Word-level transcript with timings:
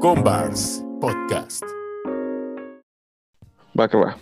Combars 0.00 0.82
Podcast. 0.98 1.62
Va 3.78 3.86
que 3.86 3.98
va. 3.98 4.16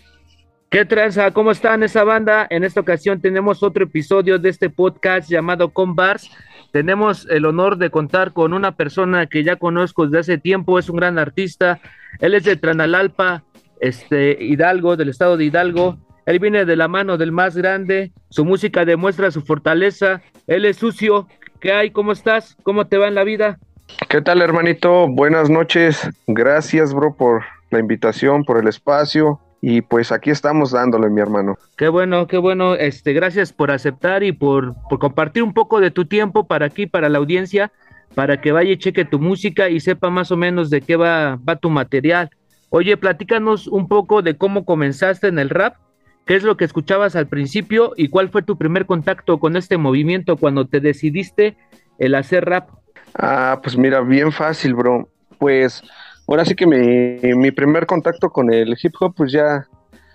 ¿Qué 0.71 0.85
tranza? 0.85 1.30
¿Cómo 1.30 1.53
están 1.53 1.85
esa 1.85 2.03
banda? 2.03 2.48
En 2.51 2.64
esta 2.64 2.80
ocasión 2.80 3.21
tenemos 3.21 3.62
otro 3.62 3.85
episodio 3.85 4.41
de 4.41 4.49
este 4.49 4.71
podcast 4.71 5.30
llamado 5.30 5.69
Combars. 5.69 6.33
Tenemos 6.72 7.29
el 7.30 7.46
honor 7.46 7.79
de 7.79 7.91
contar 7.91 8.33
con 8.33 8.54
una 8.54 8.75
persona 8.75 9.27
que 9.27 9.45
ya 9.45 9.54
conozco 9.54 10.06
desde 10.06 10.18
hace 10.18 10.38
tiempo, 10.38 10.80
es 10.80 10.91
un 10.91 10.96
gran 10.96 11.16
artista. 11.16 11.80
Él 12.18 12.34
es 12.34 12.42
de 12.42 12.56
Tranalalpa, 12.56 13.45
este, 13.80 14.36
Hidalgo, 14.42 14.96
del 14.96 15.10
estado 15.10 15.36
de 15.36 15.45
Hidalgo. 15.45 15.96
Él 16.26 16.40
viene 16.40 16.64
de 16.64 16.74
la 16.74 16.88
mano 16.88 17.18
del 17.18 17.30
más 17.30 17.56
grande. 17.56 18.10
Su 18.30 18.45
música 18.45 18.84
demuestra 18.84 19.30
su 19.30 19.42
fortaleza. 19.42 20.22
Él 20.48 20.64
es 20.64 20.79
sucio. 20.79 21.29
¿Qué 21.60 21.72
hay? 21.72 21.92
¿Cómo 21.92 22.10
estás? 22.10 22.56
¿Cómo 22.64 22.88
te 22.88 22.98
va 22.98 23.06
en 23.06 23.14
la 23.14 23.22
vida? 23.22 23.60
¿Qué 24.09 24.23
tal, 24.23 24.43
hermanito? 24.43 25.07
Buenas 25.09 25.50
noches. 25.50 26.09
Gracias, 26.27 26.95
bro, 26.95 27.15
por 27.15 27.42
la 27.70 27.78
invitación, 27.78 28.45
por 28.45 28.59
el 28.59 28.69
espacio. 28.69 29.41
Y 29.61 29.83
pues 29.83 30.12
aquí 30.12 30.30
estamos 30.30 30.70
dándole, 30.70 31.11
mi 31.11 31.20
hermano. 31.20 31.56
Qué 31.77 31.88
bueno, 31.88 32.27
qué 32.27 32.38
bueno. 32.38 32.74
Este, 32.74 33.12
gracias 33.12 33.52
por 33.52 33.70
aceptar 33.70 34.23
y 34.23 34.33
por, 34.33 34.74
por 34.88 34.98
compartir 34.98 35.42
un 35.42 35.52
poco 35.52 35.80
de 35.80 35.91
tu 35.91 36.05
tiempo 36.05 36.47
para 36.47 36.66
aquí, 36.66 36.87
para 36.87 37.09
la 37.09 37.19
audiencia, 37.19 37.73
para 38.14 38.41
que 38.41 38.52
vaya 38.52 38.70
y 38.70 38.78
cheque 38.78 39.05
tu 39.05 39.19
música 39.19 39.69
y 39.69 39.80
sepa 39.80 40.11
más 40.11 40.30
o 40.30 40.36
menos 40.36 40.70
de 40.70 40.80
qué 40.80 40.97
va, 40.97 41.36
va 41.36 41.56
tu 41.56 41.70
material. 41.70 42.30
Oye, 42.70 42.97
platícanos 42.97 43.66
un 43.66 43.89
poco 43.89 44.23
de 44.23 44.36
cómo 44.36 44.64
comenzaste 44.64 45.27
en 45.28 45.39
el 45.39 45.50
rap, 45.50 45.77
qué 46.27 46.36
es 46.36 46.45
lo 46.45 46.56
que 46.56 46.64
escuchabas 46.64 47.16
al 47.16 47.27
principio 47.27 47.95
y 47.97 48.09
cuál 48.09 48.28
fue 48.28 48.42
tu 48.42 48.59
primer 48.59 48.86
contacto 48.86 49.39
con 49.39 49.56
este 49.56 49.77
movimiento 49.78 50.36
cuando 50.36 50.66
te 50.66 50.80
decidiste 50.80 51.56
el 51.98 52.14
hacer 52.14 52.45
rap. 52.45 52.69
Ah, 53.15 53.61
pues 53.62 53.77
mira, 53.77 54.01
bien 54.01 54.33
fácil, 54.33 54.75
bro. 54.75 55.09
Pues 55.39 55.83
ahora 56.27 56.45
sí 56.45 56.55
que 56.55 56.67
mi, 56.67 57.34
mi 57.34 57.51
primer 57.51 57.87
contacto 57.87 58.31
con 58.31 58.53
el 58.53 58.77
hip 58.81 58.95
hop, 59.00 59.15
pues 59.17 59.33
ya, 59.33 59.67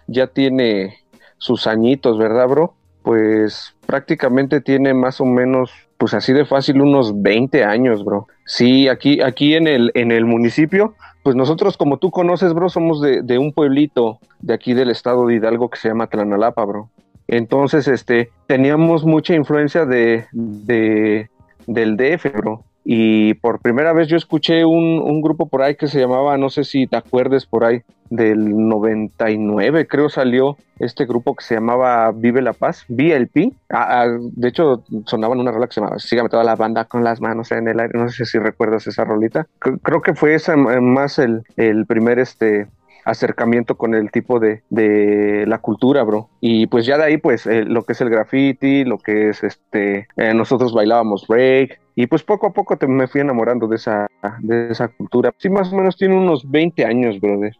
ya 0.07 0.27
tiene 0.27 0.97
sus 1.37 1.67
añitos, 1.67 2.17
¿verdad, 2.17 2.47
bro? 2.47 2.75
Pues 3.01 3.75
prácticamente 3.85 4.61
tiene 4.61 4.93
más 4.93 5.19
o 5.19 5.25
menos, 5.25 5.71
pues 5.97 6.13
así 6.13 6.31
de 6.31 6.45
fácil, 6.45 6.81
unos 6.81 7.21
20 7.21 7.63
años, 7.63 8.03
bro. 8.05 8.27
Sí, 8.45 8.87
aquí, 8.87 9.21
aquí 9.21 9.55
en 9.55 9.67
el, 9.67 9.91
en 9.93 10.11
el 10.11 10.25
municipio, 10.25 10.95
pues 11.23 11.35
nosotros, 11.35 11.77
como 11.77 11.97
tú 11.97 12.11
conoces, 12.11 12.53
bro, 12.53 12.69
somos 12.69 13.01
de, 13.01 13.21
de 13.21 13.37
un 13.37 13.53
pueblito 13.53 14.19
de 14.39 14.53
aquí 14.53 14.73
del 14.73 14.89
estado 14.89 15.27
de 15.27 15.35
Hidalgo 15.35 15.69
que 15.69 15.79
se 15.79 15.89
llama 15.89 16.07
Tlanalapa, 16.07 16.63
bro. 16.65 16.89
Entonces, 17.27 17.87
este, 17.87 18.29
teníamos 18.47 19.05
mucha 19.05 19.33
influencia 19.33 19.85
de, 19.85 20.25
de, 20.31 21.29
del 21.67 21.97
DF, 21.97 22.31
bro. 22.33 22.63
Y 22.85 23.35
por 23.35 23.59
primera 23.59 23.93
vez 23.93 24.07
yo 24.07 24.17
escuché 24.17 24.65
un, 24.65 24.99
un, 24.99 25.21
grupo 25.21 25.47
por 25.47 25.61
ahí 25.61 25.75
que 25.75 25.87
se 25.87 25.99
llamaba, 25.99 26.37
no 26.37 26.49
sé 26.49 26.65
si 26.65 26.85
te 26.85 26.97
acuerdes 26.97 27.45
por 27.45 27.63
ahí, 27.63 27.81
del 28.09 28.67
99 28.67 29.87
creo 29.87 30.07
salió 30.09 30.57
este 30.79 31.05
grupo 31.05 31.35
que 31.35 31.43
se 31.43 31.55
llamaba 31.55 32.11
Vive 32.11 32.41
la 32.41 32.53
Paz, 32.53 32.85
VLP. 32.89 33.53
Ah, 33.69 34.01
ah, 34.01 34.17
de 34.19 34.47
hecho, 34.47 34.83
sonaban 35.05 35.39
una 35.39 35.51
rola 35.51 35.67
que 35.67 35.73
se 35.73 35.81
llamaba 35.81 35.99
Sígame 35.99 36.29
toda 36.29 36.43
la 36.43 36.55
banda 36.55 36.85
con 36.85 37.03
las 37.03 37.21
manos 37.21 37.51
en 37.51 37.67
el 37.67 37.79
aire. 37.79 37.97
No 37.97 38.09
sé 38.09 38.25
si 38.25 38.37
recuerdas 38.37 38.85
esa 38.87 39.03
rolita. 39.03 39.47
Creo 39.59 40.01
que 40.01 40.13
fue 40.13 40.35
esa 40.35 40.55
más 40.55 41.19
el, 41.19 41.43
el 41.55 41.85
primer 41.85 42.19
este 42.19 42.67
acercamiento 43.05 43.75
con 43.75 43.95
el 43.95 44.11
tipo 44.11 44.39
de, 44.39 44.63
de, 44.69 45.45
la 45.47 45.59
cultura, 45.59 46.03
bro. 46.03 46.29
Y 46.41 46.67
pues 46.67 46.85
ya 46.85 46.97
de 46.97 47.03
ahí, 47.05 47.17
pues, 47.17 47.45
eh, 47.47 47.65
lo 47.65 47.83
que 47.83 47.93
es 47.93 48.01
el 48.01 48.09
graffiti, 48.09 48.85
lo 48.85 48.97
que 48.97 49.29
es 49.29 49.43
este, 49.43 50.07
eh, 50.17 50.33
nosotros 50.33 50.73
bailábamos 50.73 51.27
break, 51.27 51.79
y 51.95 52.07
pues 52.07 52.23
poco 52.23 52.47
a 52.47 52.53
poco 52.53 52.77
me 52.87 53.07
fui 53.07 53.21
enamorando 53.21 53.67
de 53.67 53.75
esa, 53.75 54.07
de 54.39 54.71
esa 54.71 54.87
cultura. 54.87 55.31
Sí, 55.37 55.49
más 55.49 55.71
o 55.71 55.75
menos 55.75 55.95
tiene 55.95 56.15
unos 56.15 56.49
20 56.49 56.85
años, 56.85 57.19
brother. 57.19 57.55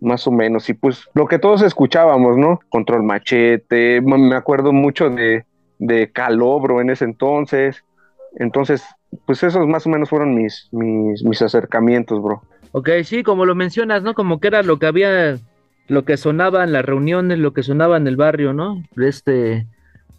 Más 0.00 0.26
o 0.26 0.32
menos. 0.32 0.68
Y 0.68 0.74
pues 0.74 1.08
lo 1.14 1.26
que 1.26 1.38
todos 1.38 1.62
escuchábamos, 1.62 2.36
¿no? 2.36 2.60
Control 2.68 3.02
machete. 3.02 4.00
Me 4.00 4.36
acuerdo 4.36 4.72
mucho 4.72 5.10
de, 5.10 5.44
de 5.78 6.12
Calobro 6.12 6.80
en 6.80 6.90
ese 6.90 7.04
entonces. 7.04 7.84
Entonces, 8.36 8.84
pues 9.26 9.42
esos 9.42 9.66
más 9.66 9.86
o 9.86 9.90
menos 9.90 10.08
fueron 10.08 10.34
mis, 10.34 10.68
mis, 10.72 11.24
mis 11.24 11.42
acercamientos, 11.42 12.22
bro. 12.22 12.42
Ok, 12.72 12.88
sí, 13.04 13.22
como 13.22 13.44
lo 13.44 13.54
mencionas, 13.54 14.02
¿no? 14.02 14.14
Como 14.14 14.40
que 14.40 14.48
era 14.48 14.62
lo 14.62 14.78
que 14.78 14.86
había, 14.86 15.36
lo 15.88 16.04
que 16.04 16.16
sonaba 16.16 16.64
en 16.64 16.72
las 16.72 16.84
reuniones, 16.84 17.38
lo 17.38 17.52
que 17.52 17.62
sonaba 17.62 17.98
en 17.98 18.06
el 18.06 18.16
barrio, 18.16 18.54
¿no? 18.54 18.82
Este, 18.96 19.66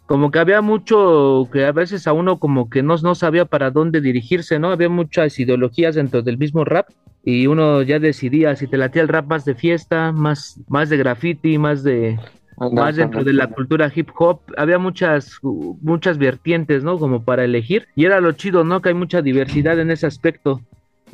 como 0.06 0.30
que 0.30 0.38
había 0.38 0.60
mucho 0.60 1.48
que 1.52 1.64
a 1.64 1.72
veces 1.72 2.06
a 2.06 2.12
uno 2.12 2.38
como 2.38 2.70
que 2.70 2.82
no, 2.82 2.96
no 2.98 3.14
sabía 3.14 3.44
para 3.44 3.70
dónde 3.70 4.00
dirigirse, 4.00 4.58
¿no? 4.58 4.70
Había 4.70 4.88
muchas 4.88 5.38
ideologías 5.38 5.96
dentro 5.96 6.22
del 6.22 6.38
mismo 6.38 6.64
rap 6.64 6.88
y 7.24 7.46
uno 7.46 7.82
ya 7.82 7.98
decidía 7.98 8.54
si 8.54 8.66
te 8.66 8.76
latía 8.76 9.02
el 9.02 9.08
rap 9.08 9.26
más 9.26 9.44
de 9.44 9.54
fiesta, 9.54 10.12
más, 10.12 10.60
más 10.68 10.90
de 10.90 10.98
graffiti, 10.98 11.58
más 11.58 11.82
de 11.82 12.18
más 12.56 12.94
dentro 12.96 13.24
de 13.24 13.32
la 13.32 13.48
cultura 13.48 13.90
hip 13.92 14.10
hop, 14.16 14.40
había 14.56 14.78
muchas 14.78 15.40
muchas 15.42 16.18
vertientes, 16.18 16.84
¿no? 16.84 16.98
Como 16.98 17.24
para 17.24 17.44
elegir 17.44 17.88
y 17.96 18.04
era 18.04 18.20
lo 18.20 18.32
chido, 18.32 18.62
¿no? 18.62 18.80
Que 18.80 18.90
hay 18.90 18.94
mucha 18.94 19.22
diversidad 19.22 19.78
en 19.80 19.90
ese 19.90 20.06
aspecto. 20.06 20.60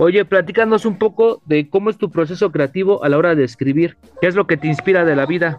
Oye, 0.03 0.25
platícanos 0.25 0.87
un 0.87 0.97
poco 0.97 1.43
de 1.45 1.69
cómo 1.69 1.91
es 1.91 1.99
tu 1.99 2.11
proceso 2.11 2.51
creativo 2.51 3.05
a 3.05 3.11
la 3.11 3.19
hora 3.19 3.35
de 3.35 3.45
escribir. 3.45 3.99
¿Qué 4.23 4.29
es 4.29 4.35
lo 4.35 4.47
que 4.47 4.57
te 4.57 4.67
inspira 4.67 5.05
de 5.05 5.15
la 5.15 5.27
vida? 5.27 5.59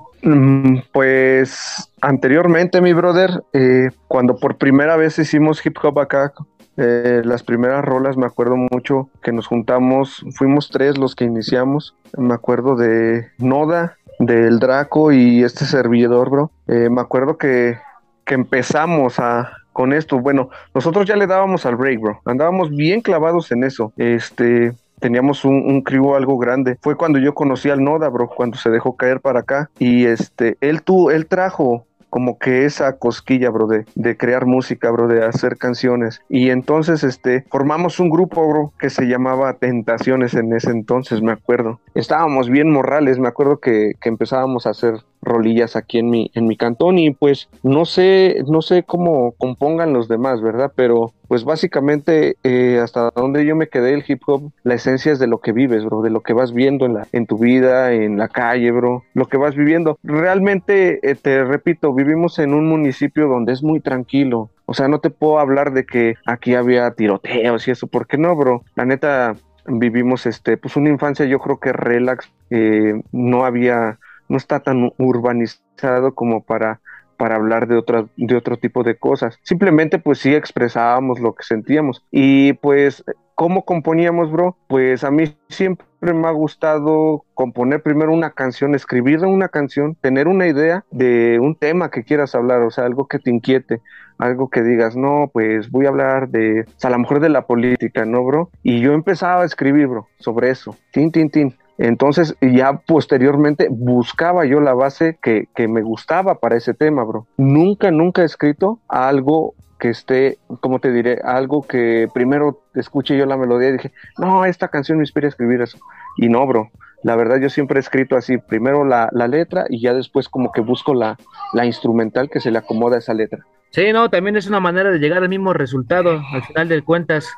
Pues 0.91 1.91
anteriormente, 2.02 2.81
mi 2.81 2.91
brother, 2.91 3.44
eh, 3.53 3.91
cuando 4.07 4.35
por 4.38 4.57
primera 4.57 4.97
vez 4.97 5.19
hicimos 5.19 5.63
hip 5.63 5.78
hop 5.84 6.00
acá, 6.00 6.34
eh, 6.75 7.22
las 7.24 7.44
primeras 7.44 7.85
rolas, 7.85 8.18
me 8.18 8.25
acuerdo 8.25 8.56
mucho 8.56 9.09
que 9.22 9.31
nos 9.31 9.46
juntamos, 9.46 10.25
fuimos 10.31 10.72
tres 10.72 10.97
los 10.97 11.13
que 11.13 11.25
iniciamos. 11.25 11.96
Me 12.18 12.34
acuerdo 12.34 12.75
de 12.75 13.28
Noda, 13.38 13.96
del 14.18 14.58
Draco 14.58 15.12
y 15.12 15.44
este 15.44 15.66
servidor, 15.66 16.31
bro. 16.31 16.52
Eh, 16.68 16.90
me 16.90 17.02
acuerdo 17.02 17.38
que, 17.38 17.78
que 18.25 18.34
empezamos 18.34 19.19
a, 19.19 19.61
con 19.74 19.94
esto. 19.94 20.20
Bueno, 20.20 20.50
nosotros 20.74 21.06
ya 21.06 21.16
le 21.16 21.28
dábamos 21.28 21.66
al 21.66 21.76
break, 21.76 22.00
bro. 22.00 22.22
Andábamos 22.26 22.70
bien 22.70 23.02
clavados 23.02 23.52
en 23.52 23.64
eso. 23.64 23.94
Este, 23.98 24.74
teníamos 25.00 25.44
un, 25.44 25.56
un 25.56 26.16
algo 26.16 26.38
grande. 26.38 26.78
Fue 26.82 26.96
cuando 26.96 27.20
yo 27.20 27.34
conocí 27.34 27.70
al 27.70 27.84
Noda, 27.84 28.08
bro, 28.09 28.30
cuando 28.30 28.58
se 28.58 28.70
dejó 28.70 28.96
caer 28.96 29.20
para 29.20 29.42
acá. 29.42 29.70
Y 29.80 30.06
este, 30.06 30.58
él, 30.62 30.84
tú, 30.84 31.09
él 31.09 31.26
trajo 31.26 31.86
como 32.12 32.38
que 32.38 32.66
esa 32.66 32.98
cosquilla, 32.98 33.50
bro, 33.50 33.68
de, 33.68 33.86
de, 33.96 34.18
crear 34.18 34.46
música, 34.46 34.92
bro, 34.92 35.08
de 35.08 35.24
hacer 35.24 35.58
canciones. 35.58 36.22
Y 36.28 36.50
entonces, 36.50 37.06
este, 37.06 37.46
formamos 37.50 38.02
un 38.02 38.09
grupo, 38.09 38.46
bro, 38.48 38.74
que 38.80 38.90
se 38.90 39.06
llamaba 39.06 39.53
Tentaciones 39.53 40.34
en 40.34 40.53
ese 40.53 40.72
entonces, 40.72 41.22
me 41.22 41.32
acuerdo. 41.32 41.80
Estábamos 41.96 42.50
bien 42.50 42.70
morrales, 42.70 43.18
me 43.18 43.30
acuerdo 43.30 43.59
que, 43.59 43.94
que 44.02 44.09
empezábamos 44.09 44.68
a 44.68 44.72
hacer 44.72 44.96
rolillas 45.22 45.76
aquí 45.76 46.00
en 46.00 46.09
mi, 46.09 46.32
en 46.34 46.48
mi 46.48 46.58
cantón 46.58 46.98
y 46.98 47.12
pues 47.12 47.50
no 47.64 47.86
sé, 47.86 48.44
no 48.48 48.62
sé 48.62 48.84
cómo 48.84 49.34
compongan 49.38 49.94
los 49.94 50.08
demás, 50.08 50.42
¿verdad? 50.42 50.72
Pero 50.76 51.14
pues 51.28 51.46
básicamente 51.46 52.36
eh, 52.44 52.80
hasta 52.84 53.12
donde 53.16 53.46
yo 53.46 53.56
me 53.56 53.70
quedé 53.70 53.94
el 53.94 54.04
hip 54.06 54.22
hop, 54.26 54.52
la 54.64 54.74
esencia 54.74 55.12
es 55.12 55.20
de 55.20 55.28
lo 55.28 55.40
que 55.40 55.54
vives, 55.54 55.86
bro, 55.86 56.02
de 56.02 56.09
lo 56.09 56.22
que 56.22 56.34
vas 56.34 56.54
viendo 56.54 56.86
en, 56.86 56.96
la, 56.96 57.08
en 57.12 57.26
tu 57.26 57.38
vida, 57.38 57.94
en 57.94 58.18
la 58.18 58.28
calle, 58.28 58.72
bro, 58.72 59.04
lo 59.14 59.28
que 59.28 59.38
vas 59.38 59.56
viviendo. 59.56 59.98
Realmente, 60.04 61.00
eh, 61.09 61.16
te 61.16 61.44
repito, 61.44 61.94
vivimos 61.94 62.38
en 62.40 62.53
un 62.53 62.68
municipio 62.68 63.28
donde 63.28 63.53
es 63.53 63.64
muy 63.64 63.80
tranquilo. 63.80 64.50
O 64.66 64.74
sea, 64.74 64.88
no 64.88 65.00
te 65.00 65.09
puedo 65.09 65.40
hablar 65.40 65.72
de 65.74 65.86
que 65.86 66.16
aquí 66.26 66.56
había 66.56 66.92
tiroteos 66.92 67.68
y 67.68 67.72
eso, 67.72 67.88
porque 67.88 68.18
no, 68.18 68.36
bro. 68.36 68.64
La 68.76 68.86
neta, 68.86 69.36
vivimos 69.66 70.26
este, 70.26 70.58
pues 70.58 70.76
una 70.76 70.90
infancia 70.90 71.26
yo 71.26 71.40
creo 71.40 71.59
que 71.59 71.74
relax, 71.74 72.30
eh, 72.50 73.02
no 73.12 73.46
había 73.46 74.00
no 74.31 74.38
está 74.38 74.62
tan 74.62 74.92
urbanizado 74.97 76.16
como 76.16 76.42
para, 76.42 76.80
para 77.18 77.36
hablar 77.36 77.68
de, 77.68 77.75
otra, 77.75 78.06
de 78.16 78.36
otro 78.36 78.58
tipo 78.58 78.84
de 78.84 78.97
cosas. 78.97 79.38
Simplemente 79.44 80.00
pues 80.00 80.19
sí 80.19 80.34
expresábamos 80.34 81.19
lo 81.19 81.36
que 81.36 81.44
sentíamos. 81.44 82.03
Y 82.12 82.53
pues, 82.53 83.03
¿cómo 83.36 83.66
componíamos, 83.66 84.31
bro? 84.31 84.58
Pues 84.68 85.03
a 85.03 85.11
mí 85.11 85.35
siempre 85.50 85.85
me 86.14 86.28
ha 86.28 86.32
gustado 86.32 87.26
componer 87.34 87.84
primero 87.84 88.14
una 88.14 88.32
canción, 88.32 88.73
escribir 88.73 89.20
una 89.26 89.50
canción, 89.50 89.96
tener 89.96 90.29
una 90.29 90.47
idea 90.47 90.85
de 90.91 91.38
un 91.40 91.56
tema 91.56 91.91
que 91.91 92.03
quieras 92.03 92.34
hablar, 92.34 92.61
o 92.61 92.72
sea, 92.72 92.85
algo 92.85 93.08
que 93.08 93.20
te 93.20 93.32
inquiete, 93.32 93.82
algo 94.17 94.50
que 94.50 94.64
digas, 94.64 94.96
no, 94.96 95.29
pues 95.34 95.70
voy 95.70 95.88
a 95.88 95.90
hablar 95.90 96.29
de, 96.29 96.61
o 96.61 96.79
sea, 96.79 96.88
a 96.88 96.94
lo 96.94 97.00
mejor 97.00 97.20
de 97.20 97.29
la 97.29 97.46
política, 97.46 98.06
¿no, 98.06 98.23
bro? 98.23 98.50
Y 98.64 98.79
yo 98.79 98.94
empezaba 98.94 99.41
a 99.41 99.46
escribir, 99.46 99.88
bro, 99.88 100.08
sobre 100.20 100.52
eso, 100.52 100.78
tin, 100.91 101.11
tin, 101.11 101.29
tin. 101.29 101.53
Entonces, 101.82 102.36
ya 102.42 102.74
posteriormente 102.74 103.68
buscaba 103.72 104.46
yo 104.46 104.60
la 104.60 104.76
base 104.76 105.18
que, 105.20 105.48
que, 105.56 105.68
me 105.68 105.82
gustaba 105.82 106.36
para 106.36 106.56
ese 106.56 106.76
tema, 106.76 107.04
bro. 107.04 107.26
Nunca, 107.38 107.90
nunca 107.90 108.22
he 108.22 108.26
escrito 108.26 108.80
algo 108.88 109.56
que 109.80 109.90
esté, 109.90 110.38
¿cómo 110.60 110.78
te 110.80 110.92
diré? 110.92 111.20
Algo 111.24 111.64
que 111.64 112.08
primero 112.14 112.62
escuche 112.76 113.18
yo 113.18 113.26
la 113.26 113.36
melodía 113.36 113.70
y 113.70 113.74
dije, 113.74 113.92
no, 114.20 114.46
esta 114.46 114.68
canción 114.68 115.00
me 115.00 115.04
inspira 115.04 115.26
a 115.26 115.30
escribir 115.30 115.60
eso. 115.60 115.80
Y 116.18 116.30
no, 116.30 116.46
bro. 116.46 116.70
La 117.02 117.16
verdad, 117.16 117.40
yo 117.42 117.50
siempre 117.50 117.80
he 117.80 117.80
escrito 117.80 118.16
así, 118.16 118.38
primero 118.38 118.86
la, 118.86 119.10
la 119.12 119.28
letra 119.28 119.66
y 119.68 119.82
ya 119.82 119.96
después 119.96 120.30
como 120.30 120.52
que 120.52 120.62
busco 120.62 120.94
la, 120.94 121.18
la 121.54 121.66
instrumental 121.66 122.30
que 122.30 122.40
se 122.40 122.52
le 122.52 122.60
acomoda 122.60 122.98
a 122.98 123.00
esa 123.00 123.16
letra. 123.16 123.40
Sí, 123.72 123.92
no, 123.92 124.08
también 124.10 124.36
es 124.36 124.48
una 124.48 124.60
manera 124.60 124.92
de 124.92 125.00
llegar 125.00 125.24
al 125.24 125.30
mismo 125.30 125.52
resultado, 125.52 126.22
al 126.32 126.44
final 126.44 126.68
de 126.70 126.84
cuentas 126.84 127.34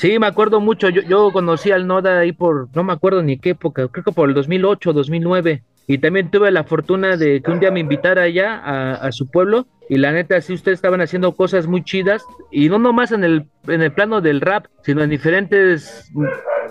Sí, 0.00 0.18
me 0.18 0.28
acuerdo 0.28 0.60
mucho. 0.60 0.88
Yo, 0.88 1.30
conocí 1.30 1.70
al 1.72 1.86
Noda 1.86 2.20
ahí 2.20 2.32
por, 2.32 2.74
no 2.74 2.82
me 2.82 2.94
acuerdo 2.94 3.22
ni 3.22 3.36
qué 3.36 3.50
época, 3.50 3.86
creo 3.88 4.02
que 4.02 4.12
por 4.12 4.30
el 4.30 4.34
2008, 4.34 4.94
2009. 4.94 5.62
Y 5.86 5.98
también 5.98 6.30
tuve 6.30 6.50
la 6.50 6.64
fortuna 6.64 7.18
de 7.18 7.42
que 7.42 7.50
un 7.50 7.60
día 7.60 7.70
me 7.70 7.80
invitara 7.80 8.22
allá 8.22 8.94
a, 8.94 9.12
su 9.12 9.30
pueblo. 9.30 9.66
Y 9.90 9.98
la 9.98 10.12
neta, 10.12 10.40
sí, 10.40 10.54
ustedes 10.54 10.78
estaban 10.78 11.02
haciendo 11.02 11.32
cosas 11.32 11.66
muy 11.66 11.84
chidas. 11.84 12.24
Y 12.50 12.70
no 12.70 12.78
nomás 12.78 13.12
en 13.12 13.24
el, 13.24 13.44
en 13.68 13.82
el 13.82 13.92
plano 13.92 14.22
del 14.22 14.40
rap, 14.40 14.68
sino 14.84 15.02
en 15.02 15.10
diferentes 15.10 16.10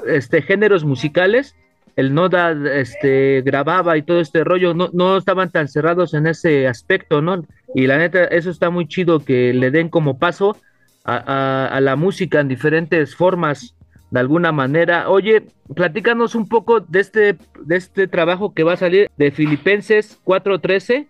este, 0.07 0.41
géneros 0.41 0.83
musicales. 0.83 1.55
El 1.95 2.15
Noda 2.15 2.57
este, 2.73 3.43
grababa 3.45 3.95
y 3.95 4.01
todo 4.01 4.21
este 4.21 4.43
rollo. 4.43 4.73
No, 4.73 4.89
no 4.91 5.17
estaban 5.17 5.51
tan 5.51 5.67
cerrados 5.67 6.15
en 6.15 6.25
ese 6.25 6.67
aspecto, 6.67 7.21
¿no? 7.21 7.45
Y 7.75 7.85
la 7.85 7.99
neta, 7.99 8.23
eso 8.23 8.49
está 8.49 8.71
muy 8.71 8.87
chido 8.87 9.19
que 9.19 9.53
le 9.53 9.69
den 9.69 9.89
como 9.89 10.17
paso 10.17 10.57
a, 11.05 11.79
la 11.81 11.95
música 11.95 12.39
en 12.39 12.47
diferentes 12.47 13.15
formas 13.15 13.75
de 14.11 14.19
alguna 14.19 14.51
manera. 14.51 15.09
Oye, 15.09 15.47
platícanos 15.75 16.35
un 16.35 16.47
poco 16.47 16.79
de 16.79 16.99
este, 16.99 17.37
de 17.63 17.75
este 17.75 18.07
trabajo 18.07 18.53
que 18.53 18.63
va 18.63 18.73
a 18.73 18.77
salir 18.77 19.09
de 19.17 19.31
Filipenses 19.31 20.19
4.13 20.25 21.07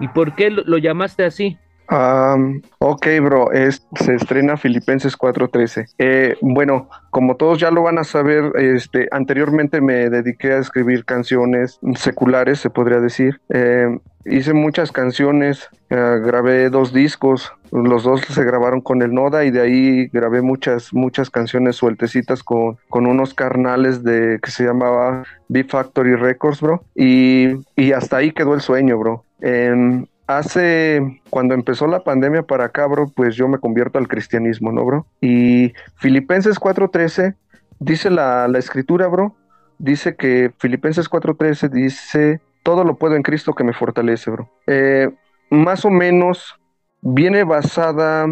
y 0.00 0.08
por 0.08 0.34
qué 0.34 0.50
lo, 0.50 0.78
llamaste 0.78 1.24
así. 1.24 1.58
Ok, 2.78 3.06
bro, 3.22 3.50
se 3.52 4.14
estrena 4.14 4.56
Filipenses 4.56 5.16
4.13. 5.16 5.86
Eh, 5.98 6.36
bueno, 6.40 6.88
como 7.10 7.36
todos 7.36 7.58
ya 7.58 7.70
lo 7.70 7.82
van 7.82 7.98
a 7.98 8.04
saber, 8.04 8.52
este, 8.56 9.08
anteriormente 9.10 9.80
me 9.80 10.08
dediqué 10.08 10.52
a 10.52 10.58
escribir 10.58 11.04
canciones 11.04 11.78
seculares, 11.96 12.60
se 12.60 12.70
podría 12.70 13.00
decir. 13.00 13.40
Eh, 13.50 13.98
hice 14.24 14.54
muchas 14.54 14.92
canciones, 14.92 15.68
eh, 15.90 16.20
grabé 16.24 16.70
dos 16.70 16.92
discos, 16.92 17.52
los 17.70 18.04
dos 18.04 18.22
se 18.22 18.44
grabaron 18.44 18.80
con 18.80 19.02
el 19.02 19.12
Noda 19.12 19.44
y 19.44 19.50
de 19.50 19.60
ahí 19.60 20.06
grabé 20.08 20.42
muchas, 20.42 20.92
muchas 20.92 21.30
canciones 21.30 21.76
sueltecitas 21.76 22.42
con, 22.42 22.78
unos 22.90 23.34
carnales 23.34 24.04
de 24.04 24.38
que 24.42 24.50
se 24.50 24.64
llamaba 24.64 25.24
Big 25.48 25.70
Factory 25.70 26.14
Records, 26.14 26.60
bro. 26.60 26.84
Y, 26.94 27.48
y 27.76 27.92
hasta 27.92 28.18
ahí 28.18 28.32
quedó 28.32 28.54
el 28.54 28.60
sueño, 28.60 28.98
bro. 28.98 29.24
Hace, 30.26 31.20
cuando 31.30 31.54
empezó 31.54 31.86
la 31.86 32.04
pandemia 32.04 32.42
para 32.42 32.66
acá, 32.66 32.86
bro, 32.86 33.08
pues 33.08 33.36
yo 33.36 33.48
me 33.48 33.58
convierto 33.58 33.98
al 33.98 34.08
cristianismo, 34.08 34.72
¿no, 34.72 34.84
bro? 34.84 35.06
Y 35.20 35.72
Filipenses 35.96 36.58
4.13 36.58 37.34
dice 37.78 38.10
la, 38.10 38.48
la 38.48 38.58
escritura, 38.58 39.08
bro, 39.08 39.34
dice 39.78 40.16
que 40.16 40.52
Filipenses 40.58 41.10
4.13 41.10 41.68
dice 41.70 42.40
todo 42.62 42.84
lo 42.84 42.96
puedo 42.96 43.16
en 43.16 43.22
Cristo 43.22 43.54
que 43.54 43.64
me 43.64 43.72
fortalece, 43.72 44.30
bro. 44.30 44.48
Eh, 44.66 45.10
más 45.50 45.84
o 45.84 45.90
menos 45.90 46.54
viene 47.00 47.44
basada, 47.44 48.26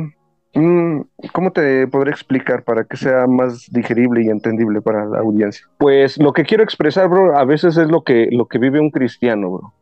mm, 0.55 1.01
¿cómo 1.33 1.53
te 1.53 1.87
podré 1.89 2.11
explicar 2.11 2.63
para 2.63 2.85
que 2.85 2.97
sea 2.97 3.27
más 3.27 3.67
digerible 3.71 4.23
y 4.23 4.29
entendible 4.29 4.81
para 4.81 5.05
la 5.07 5.19
audiencia? 5.19 5.67
Pues 5.79 6.19
lo 6.19 6.33
que 6.33 6.45
quiero 6.45 6.63
expresar, 6.63 7.09
bro, 7.09 7.37
a 7.37 7.45
veces 7.45 7.77
es 7.77 7.89
lo 7.89 8.03
que, 8.03 8.29
lo 8.31 8.47
que 8.47 8.59
vive 8.59 8.81
un 8.81 8.91
cristiano, 8.91 9.51
bro. 9.51 9.73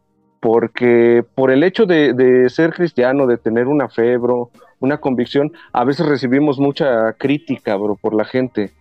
Porque 0.40 1.24
por 1.34 1.50
el 1.50 1.64
hecho 1.64 1.84
de, 1.86 2.46
ser 2.48 2.72
cristiano, 2.72 3.26
de 3.26 3.38
tener 3.38 3.66
una 3.66 3.88
fe, 3.88 4.16
bro, 4.16 4.50
una 4.80 4.98
convicción, 4.98 5.52
a 5.72 5.84
veces 5.84 6.06
recibimos 6.06 6.58
mucha 6.58 7.12
crítica, 7.14 7.76
bro, 7.76 7.96
por 7.96 8.14
la 8.14 8.24
gente. 8.24 8.72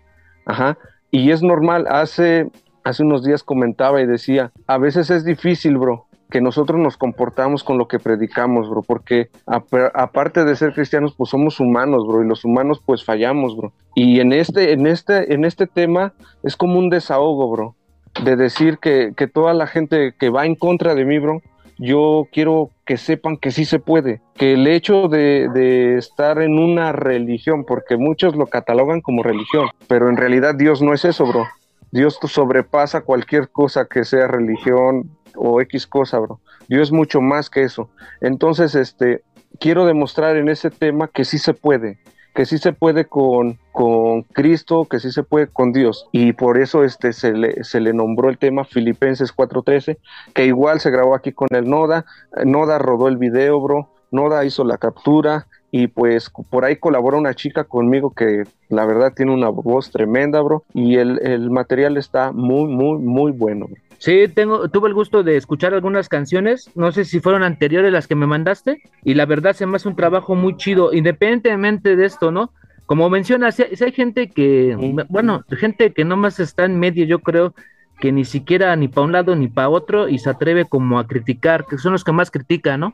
Ajá. 0.46 0.78
Y 1.10 1.32
es 1.32 1.42
normal, 1.42 1.86
hace, 1.90 2.50
hace 2.84 3.04
unos 3.04 3.24
días 3.24 3.44
comentaba 3.44 4.02
y 4.02 4.06
decía, 4.06 4.52
a 4.68 4.78
veces 4.78 5.10
es 5.10 5.26
difícil, 5.26 5.78
bro, 5.78 6.08
que 6.30 6.42
nosotros 6.42 6.80
nos 6.80 6.98
comportamos 6.98 7.64
con 7.64 7.78
lo 7.78 7.88
que 7.88 8.00
predicamos, 8.00 8.70
bro, 8.70 8.82
porque 8.82 9.30
aparte 9.46 10.44
de 10.44 10.56
ser 10.56 10.74
cristianos, 10.74 11.14
pues 11.16 11.30
somos 11.30 11.60
humanos, 11.60 12.06
bro, 12.06 12.24
y 12.24 12.28
los 12.28 12.44
humanos 12.44 12.82
pues 12.86 13.04
fallamos, 13.04 13.56
bro. 13.56 13.72
Y 13.96 14.20
en 14.20 14.34
este, 14.34 14.74
en 14.74 14.88
este, 14.88 15.34
en 15.34 15.46
este 15.46 15.68
tema 15.68 16.14
es 16.44 16.56
como 16.56 16.78
un 16.78 16.90
desahogo, 16.90 17.50
bro, 17.50 17.76
de 18.24 18.36
decir 18.36 18.78
que, 18.80 19.14
que 19.16 19.28
toda 19.28 19.54
la 19.54 19.68
gente 19.68 20.14
que 20.18 20.30
va 20.30 20.46
en 20.46 20.56
contra 20.56 20.96
de 20.96 21.06
mí, 21.06 21.20
bro, 21.20 21.42
yo 21.78 22.28
quiero 22.32 22.72
que 22.86 22.98
sepan 22.98 23.38
que 23.38 23.52
sí 23.52 23.66
se 23.66 23.80
puede, 23.80 24.22
que 24.36 24.54
el 24.54 24.68
hecho 24.68 25.08
de, 25.08 25.50
de, 25.54 25.98
estar 25.98 26.42
en 26.42 26.58
una 26.58 26.92
religión, 26.92 27.66
porque 27.66 27.98
muchos 27.98 28.36
lo 28.36 28.48
catalogan 28.48 29.02
como 29.02 29.24
religión, 29.24 29.70
pero 29.88 30.10
en 30.10 30.18
realidad 30.18 30.56
Dios 30.56 30.82
no 30.82 30.94
es 30.94 31.06
eso, 31.06 31.26
bro. 31.26 31.46
Dios 31.92 32.20
sobrepasa 32.22 33.02
cualquier 33.02 33.50
cosa 33.50 33.86
que 33.86 34.04
sea 34.04 34.28
religión 34.28 35.10
o 35.36 35.62
X 35.62 35.88
cosa, 35.88 36.20
bro. 36.20 36.40
Dios 36.68 36.90
es 36.90 36.92
mucho 36.92 37.22
más 37.22 37.50
que 37.50 37.64
eso. 37.64 37.90
Entonces, 38.22 38.76
este, 38.76 39.22
quiero 39.60 39.86
demostrar 39.86 40.36
en 40.36 40.50
ese 40.50 40.70
tema 40.70 41.08
que 41.08 41.26
sí 41.26 41.38
se 41.38 41.54
puede, 41.54 42.00
que 42.38 42.46
sí 42.46 42.60
se 42.60 42.72
puede 42.72 43.06
con, 43.06 43.58
con 43.72 44.22
Cristo, 44.22 44.86
que 44.86 45.00
sí 45.00 45.12
se 45.12 45.24
puede 45.24 45.48
con 45.48 45.74
Dios. 45.74 46.08
Y 46.12 46.34
por 46.34 46.60
eso 46.60 46.84
este, 46.84 47.12
se, 47.12 47.34
le, 47.34 47.64
se 47.64 47.80
le 47.80 47.94
nombró 47.94 48.30
el 48.30 48.38
tema 48.38 48.64
Filipenses 48.64 49.36
4.13, 49.36 49.98
que 50.36 50.46
igual 50.46 50.80
se 50.80 50.92
grabó 50.92 51.16
aquí 51.16 51.32
con 51.32 51.48
el 51.50 51.68
Noda. 51.68 52.06
Noda 52.46 52.78
rodó 52.78 53.08
el 53.08 53.18
video, 53.18 53.60
bro. 53.60 53.90
Noda 54.12 54.46
hizo 54.46 54.64
la 54.66 54.78
captura 54.78 55.48
y 55.72 55.88
pues 55.88 56.30
por 56.52 56.64
ahí 56.64 56.76
colabora 56.76 57.18
una 57.18 57.34
chica 57.34 57.64
conmigo 57.64 58.12
que 58.12 58.44
la 58.70 58.86
verdad 58.86 59.14
tiene 59.16 59.34
una 59.34 59.50
voz 59.50 59.90
tremenda, 59.90 60.40
bro, 60.42 60.64
y 60.76 60.98
el, 60.98 61.20
el 61.26 61.50
material 61.50 61.98
está 61.98 62.32
muy, 62.32 62.68
muy, 62.68 63.00
muy 63.00 63.32
bueno. 63.32 63.66
Sí, 64.00 64.28
tengo, 64.28 64.70
tuve 64.70 64.90
el 64.90 64.94
gusto 64.94 65.24
de 65.24 65.38
escuchar 65.38 65.74
algunas 65.74 66.08
canciones, 66.08 66.70
no 66.76 66.92
sé 66.92 67.06
si 67.06 67.20
fueron 67.20 67.44
anteriores 67.44 67.92
las 67.92 68.08
que 68.08 68.16
me 68.16 68.28
mandaste, 68.28 68.82
y 69.04 69.16
la 69.16 69.26
verdad 69.26 69.54
se 69.54 69.66
me 69.66 69.78
hace 69.78 69.88
un 69.88 69.96
trabajo 69.96 70.36
muy 70.36 70.56
chido, 70.56 70.94
independientemente 70.94 71.96
de 71.96 72.06
esto, 72.06 72.32
¿no? 72.32 72.52
Como 72.86 73.10
mencionas, 73.10 73.56
si, 73.56 73.84
hay 73.84 73.92
gente 73.92 74.30
que, 74.30 74.78
bueno, 75.10 75.44
gente 75.50 75.94
que 75.94 76.06
nomás 76.06 76.40
está 76.40 76.66
en 76.66 76.80
medio, 76.80 77.06
yo 77.06 77.20
creo, 77.20 77.54
que 78.00 78.12
ni 78.12 78.26
siquiera 78.26 78.76
ni 78.76 78.88
para 78.88 79.06
un 79.06 79.12
lado 79.12 79.36
ni 79.36 79.48
para 79.48 79.70
otro, 79.70 80.08
y 80.08 80.20
se 80.20 80.30
atreve 80.30 80.66
como 80.66 81.00
a 81.00 81.08
criticar, 81.08 81.66
que 81.66 81.80
son 81.80 81.94
los 81.94 82.04
que 82.04 82.12
más 82.12 82.30
critican, 82.30 82.80
¿no? 82.82 82.94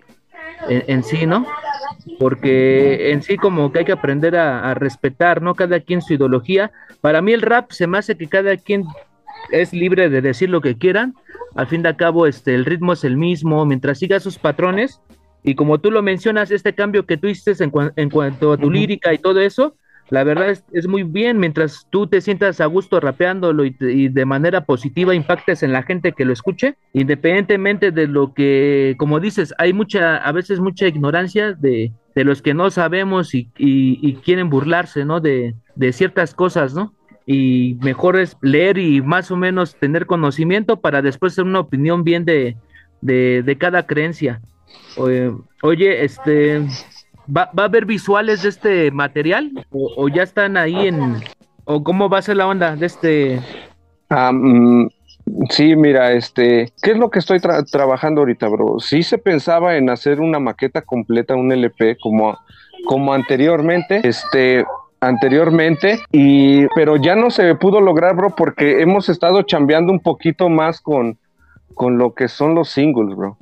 en 0.70 1.04
sí, 1.04 1.26
¿no? 1.26 1.46
porque 2.20 3.12
en 3.12 3.22
sí 3.22 3.38
como 3.38 3.72
que 3.72 3.80
hay 3.80 3.86
que 3.86 3.92
aprender 3.92 4.36
a, 4.36 4.74
respetar, 4.74 5.42
¿no? 5.42 5.56
Cada 5.56 5.80
quien 5.80 6.02
su 6.02 6.14
ideología. 6.14 6.72
Para 7.02 7.22
mí 7.22 7.34
el 7.34 7.42
rap 7.42 7.72
se 7.72 7.88
me 7.88 7.98
hace 7.98 8.18
que 8.18 8.28
cada 8.28 8.56
quien 8.58 8.86
es 9.52 9.74
libre 9.74 10.10
de 10.10 10.22
decir 10.22 10.50
lo 10.50 10.62
que 10.62 10.78
quieran. 10.78 11.14
Al 11.56 11.68
fin 11.68 11.84
de 11.84 11.96
cabo, 11.96 12.28
este, 12.28 12.56
el 12.56 12.66
ritmo 12.66 12.94
es 12.94 13.04
el 13.04 13.18
mismo, 13.18 13.66
mientras 13.66 14.00
siga 14.00 14.20
sus 14.20 14.38
patrones. 14.38 15.02
Y 15.44 15.56
como 15.56 15.80
tú 15.80 15.92
lo 15.92 16.02
mencionas, 16.02 16.52
este 16.52 16.74
cambio 16.74 17.06
que 17.06 17.18
tú 17.18 17.28
hiciste 17.28 17.64
en, 17.64 17.72
en 17.96 18.10
cuanto 18.10 18.54
a 18.54 18.58
tu 18.58 18.72
lírica 18.72 19.14
y 19.14 19.18
todo 19.18 19.42
eso, 19.42 19.76
la 20.10 20.24
verdad 20.24 20.56
es, 20.72 20.88
muy 20.88 21.04
bien, 21.04 21.40
mientras 21.40 21.88
tú 21.90 22.08
te 22.08 22.22
sientas 22.22 22.62
a 22.62 22.66
gusto 22.66 23.00
rapeándolo 23.00 23.66
y, 23.66 24.10
de 24.10 24.26
manera 24.26 24.66
positiva 24.66 25.16
impactes 25.16 25.64
en 25.64 25.72
la 25.72 25.84
gente 25.84 26.12
que 26.12 26.26
lo 26.26 26.34
escuche, 26.34 26.76
independientemente 26.94 27.92
de 27.92 28.08
lo 28.08 28.34
que, 28.34 28.96
como 29.00 29.20
dices, 29.20 29.54
hay 29.58 29.74
mucha, 29.74 30.18
a 30.18 30.32
veces 30.32 30.60
mucha 30.60 30.88
ignorancia 30.88 31.54
de, 31.54 31.94
los 32.16 32.42
que 32.42 32.54
no 32.54 32.70
sabemos 32.70 33.34
y, 33.34 34.18
quieren 34.24 34.50
burlarse, 34.50 35.06
¿no? 35.06 35.20
De, 35.20 35.56
ciertas 35.94 36.36
cosas, 36.36 36.76
¿no? 36.76 36.94
Y 37.26 37.78
mejor 37.82 38.18
es 38.18 38.38
leer 38.42 38.78
y 38.78 39.02
más 39.02 39.32
o 39.32 39.38
menos 39.38 39.76
tener 39.76 40.06
conocimiento 40.06 40.82
para 40.82 41.02
después 41.02 41.34
hacer 41.34 41.46
una 41.46 41.62
opinión 41.62 42.04
bien 42.04 42.26
de, 42.26 42.58
de 43.02 43.58
cada 43.58 43.86
creencia. 43.88 44.42
oye, 45.62 46.04
este, 46.04 46.68
¿Va, 47.26 47.50
a 47.56 47.64
haber 47.64 47.86
visuales 47.86 48.44
de 48.44 48.50
este 48.50 48.92
material? 48.92 49.52
¿O, 49.72 50.10
ya 50.10 50.24
están 50.24 50.58
ahí 50.58 50.88
en... 50.88 51.22
¿O 51.66 51.84
cómo 51.84 52.10
va 52.10 52.18
a 52.18 52.22
ser 52.22 52.38
la 52.38 52.48
onda 52.48 52.76
de 52.76 52.86
este...? 52.86 53.40
Ah, 54.10 54.32
mm, 54.34 54.90
sí, 55.50 55.76
mira, 55.76 56.12
este... 56.12 56.72
¿Qué 56.82 56.92
es 56.92 56.98
lo 56.98 57.10
que 57.10 57.20
estoy 57.20 57.40
trabajando 57.40 58.22
ahorita, 58.22 58.48
bro? 58.50 58.80
Sí 58.80 59.04
se 59.04 59.18
pensaba 59.18 59.78
en 59.78 59.90
hacer 59.90 60.20
una 60.20 60.40
maqueta 60.40 60.82
completa, 60.82 61.36
un 61.36 61.52
LP, 61.52 61.98
como, 62.02 62.38
como 62.86 63.14
anteriormente, 63.14 64.02
este 64.04 64.66
anteriormente 65.08 66.00
y 66.12 66.68
pero 66.76 66.96
ya 66.96 67.16
no 67.16 67.30
se 67.30 67.56
pudo 67.56 67.82
lograr 67.82 68.16
bro 68.16 68.30
porque 68.36 68.82
hemos 68.82 69.10
estado 69.10 69.42
chambeando 69.44 69.92
un 69.92 70.00
poquito 70.00 70.50
más 70.50 70.82
con, 70.82 71.18
con 71.74 71.98
lo 71.98 72.14
que 72.14 72.28
son 72.28 72.56
los 72.56 72.70
singles 72.70 73.16
bro. 73.16 73.38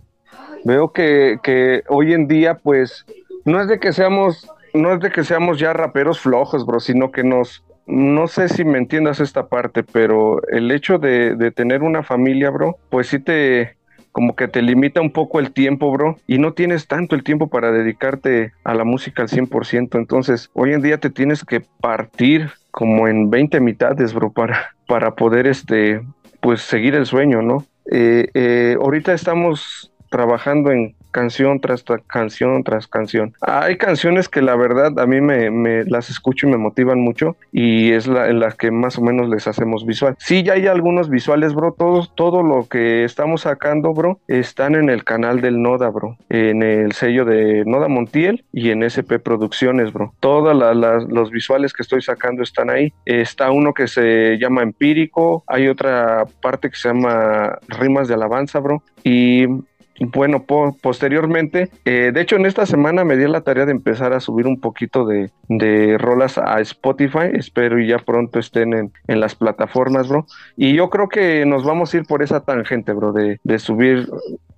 Veo 0.64 0.92
que, 0.92 1.40
que 1.42 1.84
hoy 1.88 2.14
en 2.14 2.28
día 2.28 2.56
pues 2.56 3.06
no 3.46 3.62
es 3.62 3.68
de 3.68 3.80
que 3.80 3.94
seamos, 3.94 4.50
no 4.74 4.94
es 4.94 5.00
de 5.00 5.12
que 5.12 5.24
seamos 5.24 5.60
ya 5.60 5.74
raperos 5.74 6.20
flojos, 6.20 6.66
bro, 6.66 6.80
sino 6.80 7.12
que 7.12 7.24
nos, 7.24 7.64
no 7.86 8.28
sé 8.28 8.50
si 8.50 8.64
me 8.64 8.78
entiendas 8.78 9.20
esta 9.20 9.48
parte, 9.48 9.84
pero 9.84 10.42
el 10.50 10.72
hecho 10.72 10.98
de, 10.98 11.52
tener 11.56 11.82
una 11.82 12.04
familia, 12.04 12.50
bro, 12.50 12.78
pues 12.90 13.08
sí 13.08 13.20
te, 13.20 13.76
como 14.12 14.36
que 14.36 14.48
te 14.48 14.62
limita 14.62 15.02
un 15.02 15.12
poco 15.12 15.40
el 15.40 15.52
tiempo, 15.52 15.92
bro, 15.92 16.18
y 16.28 16.38
no 16.38 16.54
tienes 16.54 16.88
tanto 16.88 17.16
el 17.16 17.24
tiempo 17.24 17.48
para 17.48 17.72
dedicarte 17.72 18.52
a 18.64 18.74
la 18.74 18.84
música 18.84 19.22
al 19.22 19.30
100%. 19.30 19.98
Entonces, 19.98 20.50
hoy 20.54 20.74
en 20.74 20.82
día 20.82 20.98
te 20.98 21.10
tienes 21.10 21.44
que 21.44 21.62
partir 21.82 22.50
como 22.72 23.08
en 23.08 23.30
20 23.30 23.60
mitades, 23.60 24.14
bro, 24.14 24.32
para, 24.32 24.76
para 24.88 25.16
poder, 25.16 25.48
este, 25.48 26.02
pues 26.42 26.62
seguir 26.62 26.96
el 26.96 27.06
sueño, 27.06 27.42
¿no? 27.42 27.66
Eh, 27.92 28.28
eh, 28.34 28.78
ahorita 28.80 29.14
estamos 29.14 29.92
trabajando 30.10 30.72
en 30.72 30.96
canción 31.12 31.60
tras, 31.60 31.84
canción 32.08 32.64
tras 32.64 32.88
canción. 32.88 33.34
Hay 33.42 33.78
canciones 33.78 34.30
que 34.30 34.42
la 34.42 34.56
verdad 34.56 34.98
a 35.00 35.06
mí 35.06 35.22
me, 35.22 35.84
las 35.86 36.10
escucho 36.10 36.48
y 36.48 36.52
me 36.52 36.58
motivan 36.58 37.00
mucho 37.00 37.36
y 37.52 37.92
es 37.92 38.08
la 38.08 38.30
en 38.30 38.40
la 38.40 38.52
que 38.52 38.72
más 38.72 38.98
o 38.98 39.02
menos 39.02 39.30
les 39.30 39.48
hacemos 39.48 39.86
visual. 39.86 40.16
Sí, 40.20 40.44
ya 40.44 40.54
hay 40.54 40.68
algunos 40.68 41.10
visuales, 41.10 41.54
bro. 41.54 41.74
Todo, 41.78 42.08
todo 42.08 42.44
lo 42.44 42.68
que 42.68 43.04
estamos 43.04 43.42
sacando, 43.42 43.94
bro, 43.94 44.20
están 44.28 44.76
en 44.76 44.90
el 44.90 45.04
canal 45.04 45.42
del 45.42 45.62
Noda, 45.62 45.90
bro. 45.90 46.18
En 46.30 46.64
el 46.64 46.94
sello 46.94 47.26
de 47.26 47.64
Noda 47.66 47.88
Montiel 47.88 48.46
y 48.52 48.72
en 48.72 48.84
SP 48.88 49.20
Producciones, 49.20 49.94
bro. 49.94 50.14
Todos 50.20 50.56
los 51.10 51.32
visuales 51.32 51.74
que 51.74 51.84
estoy 51.84 52.02
sacando 52.02 52.44
están 52.44 52.70
ahí. 52.70 52.94
Está 53.06 53.52
uno 53.52 53.74
que 53.74 53.88
se 53.88 54.38
llama 54.38 54.64
Empírico. 54.64 55.44
Hay 55.48 55.68
otra 55.68 56.26
parte 56.42 56.70
que 56.70 56.76
se 56.76 56.90
llama 56.90 57.58
Rimas 57.68 58.08
de 58.08 58.14
Alabanza, 58.14 58.60
bro. 58.60 58.84
Y 59.04 59.48
bueno, 60.06 60.46
posteriormente, 60.82 61.70
eh, 61.86 62.12
de 62.14 62.22
hecho 62.22 62.36
en 62.36 62.46
esta 62.46 62.66
semana 62.66 63.04
me 63.04 63.18
di 63.18 63.28
la 63.28 63.42
tarea 63.42 63.66
de 63.66 63.72
empezar 63.72 64.14
a 64.14 64.20
subir 64.20 64.48
un 64.48 64.60
poquito 64.60 65.06
de, 65.06 65.32
de 65.48 65.98
rolas 65.98 66.38
a 66.38 66.60
Spotify, 66.62 67.30
espero 67.34 67.80
y 67.80 67.88
ya 67.88 68.00
pronto 68.00 68.40
estén 68.40 68.74
en, 68.74 68.92
en, 69.08 69.20
las 69.20 69.36
plataformas, 69.36 70.08
bro. 70.08 70.26
Y 70.58 70.74
yo 70.74 70.90
creo 70.90 71.08
que 71.08 71.46
nos 71.46 71.64
vamos 71.64 71.94
a 71.94 71.98
ir 71.98 72.06
por 72.06 72.24
esa 72.24 72.40
tangente, 72.40 72.94
bro, 72.94 73.14
de, 73.14 73.40
de 73.44 73.60
subir 73.60 74.08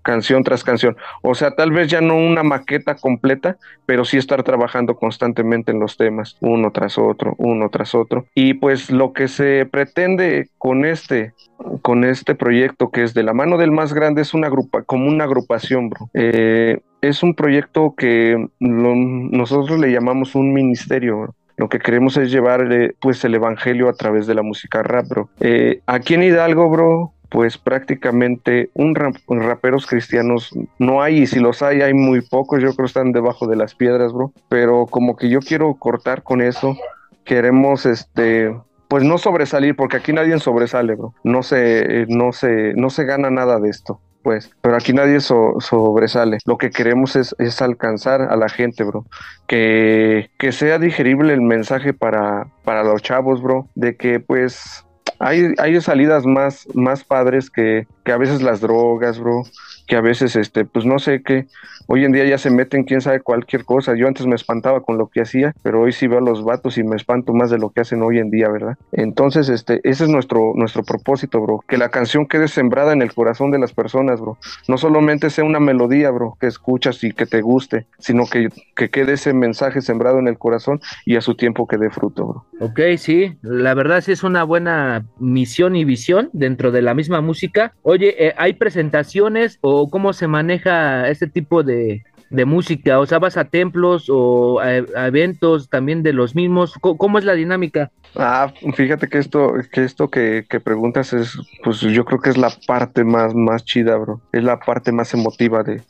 canción 0.04 0.44
tras 0.44 0.64
canción. 0.64 0.96
O 1.22 1.34
sea, 1.34 1.52
tal 1.52 1.72
vez 1.72 1.90
ya 1.90 2.02
no 2.02 2.16
una 2.16 2.44
maqueta 2.44 2.96
completa, 2.96 3.58
pero 3.86 4.06
sí 4.06 4.18
estar 4.18 4.44
trabajando 4.44 4.96
constantemente 4.96 5.72
en 5.72 5.80
los 5.80 5.98
temas, 5.98 6.38
uno 6.42 6.72
tras 6.72 6.98
otro, 6.98 7.36
uno 7.38 7.70
tras 7.70 7.96
otro. 7.96 8.26
Y 8.36 8.56
pues 8.56 8.92
lo 8.92 9.14
que 9.14 9.28
se 9.28 9.66
pretende 9.66 10.50
con 10.58 10.86
este, 10.86 11.34
con 11.82 12.04
este 12.04 12.36
proyecto, 12.36 12.92
que 12.92 13.04
es 13.04 13.14
de 13.14 13.24
la 13.24 13.34
mano 13.34 13.58
del 13.58 13.72
más 13.72 13.94
grande, 13.94 14.22
es 14.22 14.34
una 14.34 14.50
grupa, 14.50 14.84
como 14.84 15.08
una 15.08 15.24
agrupación, 15.24 15.90
bro. 15.90 16.10
Eh, 16.14 16.80
es 17.02 17.24
un 17.24 17.36
proyecto 17.36 17.96
que 17.98 18.48
nosotros 18.60 19.80
le 19.80 19.92
llamamos 19.92 20.36
un 20.36 20.54
ministerio, 20.54 21.36
Lo 21.58 21.70
que 21.70 21.80
queremos 21.80 22.18
es 22.18 22.32
llevar 22.32 22.68
pues 23.00 23.24
el 23.26 23.36
evangelio 23.36 23.90
a 23.90 23.94
través 23.94 24.26
de 24.26 24.34
la 24.34 24.42
música 24.42 24.82
rap, 24.82 25.08
bro. 25.08 25.30
Eh, 25.40 25.82
aquí 25.86 26.16
en 26.16 26.24
Hidalgo, 26.24 26.70
bro, 26.70 27.14
pues 27.34 27.58
prácticamente 27.58 28.70
un 28.76 28.94
raperos 28.94 29.88
cristianos 29.88 30.52
no 30.78 31.02
hay 31.02 31.24
y 31.24 31.28
si 31.28 31.40
los 31.40 31.64
hay 31.64 31.82
hay 31.82 31.96
muy 31.96 32.22
pocos, 32.22 32.62
yo 32.62 32.76
creo 32.76 32.86
están 32.86 33.12
debajo 33.12 33.48
de 33.48 33.56
las 33.56 33.74
piedras, 33.74 34.14
bro, 34.14 34.32
pero 34.50 34.86
como 34.86 35.16
que 35.16 35.30
yo 35.30 35.40
quiero 35.40 35.74
cortar 35.74 36.22
con 36.22 36.42
eso, 36.42 36.78
queremos 37.26 37.88
este 37.88 38.56
pues 38.88 39.04
no 39.04 39.18
sobresalir 39.18 39.76
porque 39.76 39.98
aquí 39.98 40.14
nadie 40.14 40.38
sobresale, 40.38 40.94
bro. 40.94 41.16
No 41.24 41.42
se 41.42 42.06
no 42.08 42.34
se 42.34 42.76
no 42.76 42.92
se 42.92 43.04
gana 43.04 43.32
nada 43.32 43.60
de 43.60 43.70
esto 43.70 44.00
pues, 44.22 44.52
pero 44.62 44.78
aquí 44.78 44.94
nadie 44.94 45.20
sobresale. 45.20 46.38
Lo 46.46 46.58
que 46.58 46.70
queremos 46.70 47.18
es, 47.18 47.36
es, 47.40 47.62
alcanzar 47.62 48.22
a 48.22 48.38
la 48.38 48.48
gente, 48.48 48.86
bro. 48.86 49.06
Que, 49.48 50.30
que 50.40 50.54
sea 50.54 50.80
digerible 50.80 51.34
el 51.34 51.42
mensaje 51.42 51.94
para, 51.94 52.48
para 52.64 52.86
los 52.86 53.02
chavos, 53.02 53.42
bro, 53.42 53.68
de 53.76 53.98
que 53.98 54.22
pues 54.22 54.86
hay, 55.24 55.54
hay 55.58 55.80
salidas 55.80 56.26
más, 56.26 56.68
más 56.74 57.04
padres 57.04 57.50
que, 57.50 57.88
que 58.04 58.12
a 58.12 58.18
veces 58.18 58.42
las 58.42 58.60
drogas, 58.60 59.20
bro, 59.20 59.44
que 59.88 59.96
a 59.96 60.02
veces, 60.02 60.36
este, 60.36 60.66
pues 60.66 60.86
no 60.86 61.00
sé 61.00 61.22
qué, 61.24 61.48
hoy 61.88 62.06
en 62.06 62.12
día 62.12 62.26
ya 62.26 62.38
se 62.38 62.50
meten 62.50 62.84
quién 62.84 63.02
sabe 63.02 63.22
cualquier 63.22 63.66
cosa. 63.66 63.96
Yo 63.96 64.08
antes 64.08 64.26
me 64.26 64.36
espantaba 64.36 64.82
con 64.82 64.98
lo 64.98 65.08
que 65.08 65.22
hacía, 65.22 65.54
pero 65.64 65.82
hoy 65.82 65.94
sí 65.94 66.08
veo 66.08 66.20
a 66.20 66.22
los 66.22 66.44
vatos 66.44 66.78
y 66.78 66.84
me 66.84 66.96
espanto 66.96 67.34
más 67.34 67.50
de 67.50 67.58
lo 67.58 67.70
que 67.70 67.82
hacen 67.82 68.02
hoy 68.02 68.20
en 68.20 68.30
día, 68.30 68.50
¿verdad? 68.50 68.78
Entonces, 68.92 69.50
este, 69.50 69.80
ese 69.84 70.06
es 70.06 70.10
nuestro, 70.10 70.54
nuestro 70.56 70.84
propósito, 70.84 71.40
bro, 71.42 71.64
que 71.68 71.78
la 71.78 71.90
canción 71.90 72.26
quede 72.26 72.48
sembrada 72.48 72.94
en 72.94 73.02
el 73.02 73.14
corazón 73.14 73.52
de 73.52 73.60
las 73.60 73.74
personas, 73.74 74.20
bro. 74.20 74.38
No 74.68 74.78
solamente 74.78 75.30
sea 75.30 75.46
una 75.46 75.60
melodía, 75.60 76.12
bro, 76.12 76.38
que 76.40 76.48
escuchas 76.48 77.04
y 77.04 77.14
que 77.14 77.26
te 77.26 77.42
guste, 77.42 77.86
sino 78.00 78.26
que, 78.26 78.50
que 78.76 78.90
quede 78.90 79.14
ese 79.14 79.34
mensaje 79.34 79.82
sembrado 79.82 80.20
en 80.20 80.28
el 80.28 80.38
corazón 80.38 80.82
y 81.06 81.16
a 81.16 81.22
su 81.22 81.36
tiempo 81.36 81.68
que 81.68 81.78
dé 81.78 81.90
fruto, 81.90 82.26
bro. 82.26 82.46
Ok, 82.60 82.80
sí, 82.98 83.38
la 83.42 83.74
verdad 83.74 84.02
sí 84.02 84.12
es 84.12 84.24
una 84.24 84.44
buena 84.44 85.06
misión 85.20 85.76
y 85.76 85.86
visión 85.86 86.30
dentro 86.34 86.72
de 86.72 86.82
la 86.82 86.94
misma 86.94 87.22
música. 87.22 87.74
Oye, 87.84 88.28
eh, 88.28 88.34
¿hay 88.38 88.54
presentaciones 88.54 89.60
o 89.62 89.90
cómo 89.90 90.14
se 90.14 90.28
maneja 90.28 91.08
este 91.10 91.28
tipo 91.28 91.64
de, 91.64 92.04
música? 92.46 93.00
O 93.00 93.06
sea, 93.06 93.20
¿vas 93.20 93.38
a 93.38 93.46
templos 93.46 94.08
o 94.10 94.60
a, 94.60 94.78
eventos 95.08 95.70
también 95.70 96.02
de 96.02 96.14
los 96.14 96.36
mismos? 96.36 96.74
¿Cómo, 96.80 97.20
es 97.20 97.26
la 97.26 97.34
dinámica? 97.34 97.92
Ah, 98.16 98.52
fíjate 98.76 99.08
que 99.08 99.20
esto 99.20 99.54
que, 99.72 99.84
esto 99.84 100.10
que, 100.10 100.46
preguntas 100.64 101.14
es, 101.14 101.38
pues 101.64 101.82
yo 101.82 102.06
creo 102.06 102.20
que 102.20 102.32
es 102.32 102.38
la 102.38 102.52
parte 102.68 103.04
más, 103.04 103.36
más 103.36 103.64
chida, 103.66 103.98
bro. 103.98 104.22
Es 104.32 104.44
la 104.44 104.60
parte 104.60 104.92
más 104.92 105.14
emotiva 105.14 105.64
de, 105.64 105.82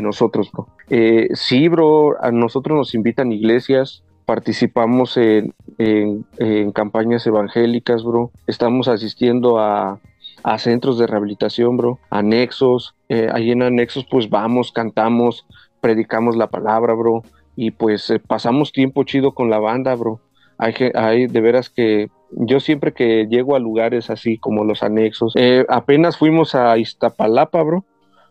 nosotros, 0.00 0.50
bro. 0.52 0.68
Eh, 0.90 1.28
sí, 1.34 1.68
bro, 1.68 2.22
a 2.22 2.30
nosotros 2.30 2.76
nos 2.76 2.94
invitan 2.94 3.30
iglesias, 3.30 4.02
participamos 4.24 5.16
en, 5.16 5.54
en, 5.82 6.72
campañas 6.72 7.26
evangélicas, 7.26 8.02
bro. 8.02 8.30
Estamos 8.46 8.88
asistiendo 8.88 9.58
a, 9.58 10.00
a 10.42 10.58
centros 10.58 10.98
de 10.98 11.06
rehabilitación, 11.06 11.76
bro, 11.76 11.98
anexos. 12.10 12.94
Eh, 13.08 13.28
ahí 13.32 13.50
en 13.50 13.62
anexos, 13.62 14.06
pues 14.10 14.28
vamos, 14.30 14.72
cantamos, 14.72 15.46
predicamos 15.80 16.36
la 16.36 16.48
palabra, 16.48 16.94
bro. 16.94 17.22
Y 17.56 17.72
pues 17.72 18.08
eh, 18.10 18.18
pasamos 18.18 18.72
tiempo 18.72 19.04
chido 19.04 19.32
con 19.32 19.50
la 19.50 19.58
banda, 19.58 19.94
bro. 19.94 20.20
Hay, 20.58 20.74
hay 20.94 21.26
de 21.26 21.40
veras 21.40 21.70
que 21.70 22.08
yo 22.32 22.60
siempre 22.60 22.92
que 22.92 23.26
llego 23.28 23.56
a 23.56 23.60
lugares 23.60 24.10
así 24.10 24.38
como 24.38 24.64
los 24.64 24.82
anexos, 24.82 25.34
eh, 25.36 25.66
apenas 25.68 26.16
fuimos 26.16 26.54
a 26.54 26.78
Iztapalapa, 26.78 27.62
bro, 27.62 27.84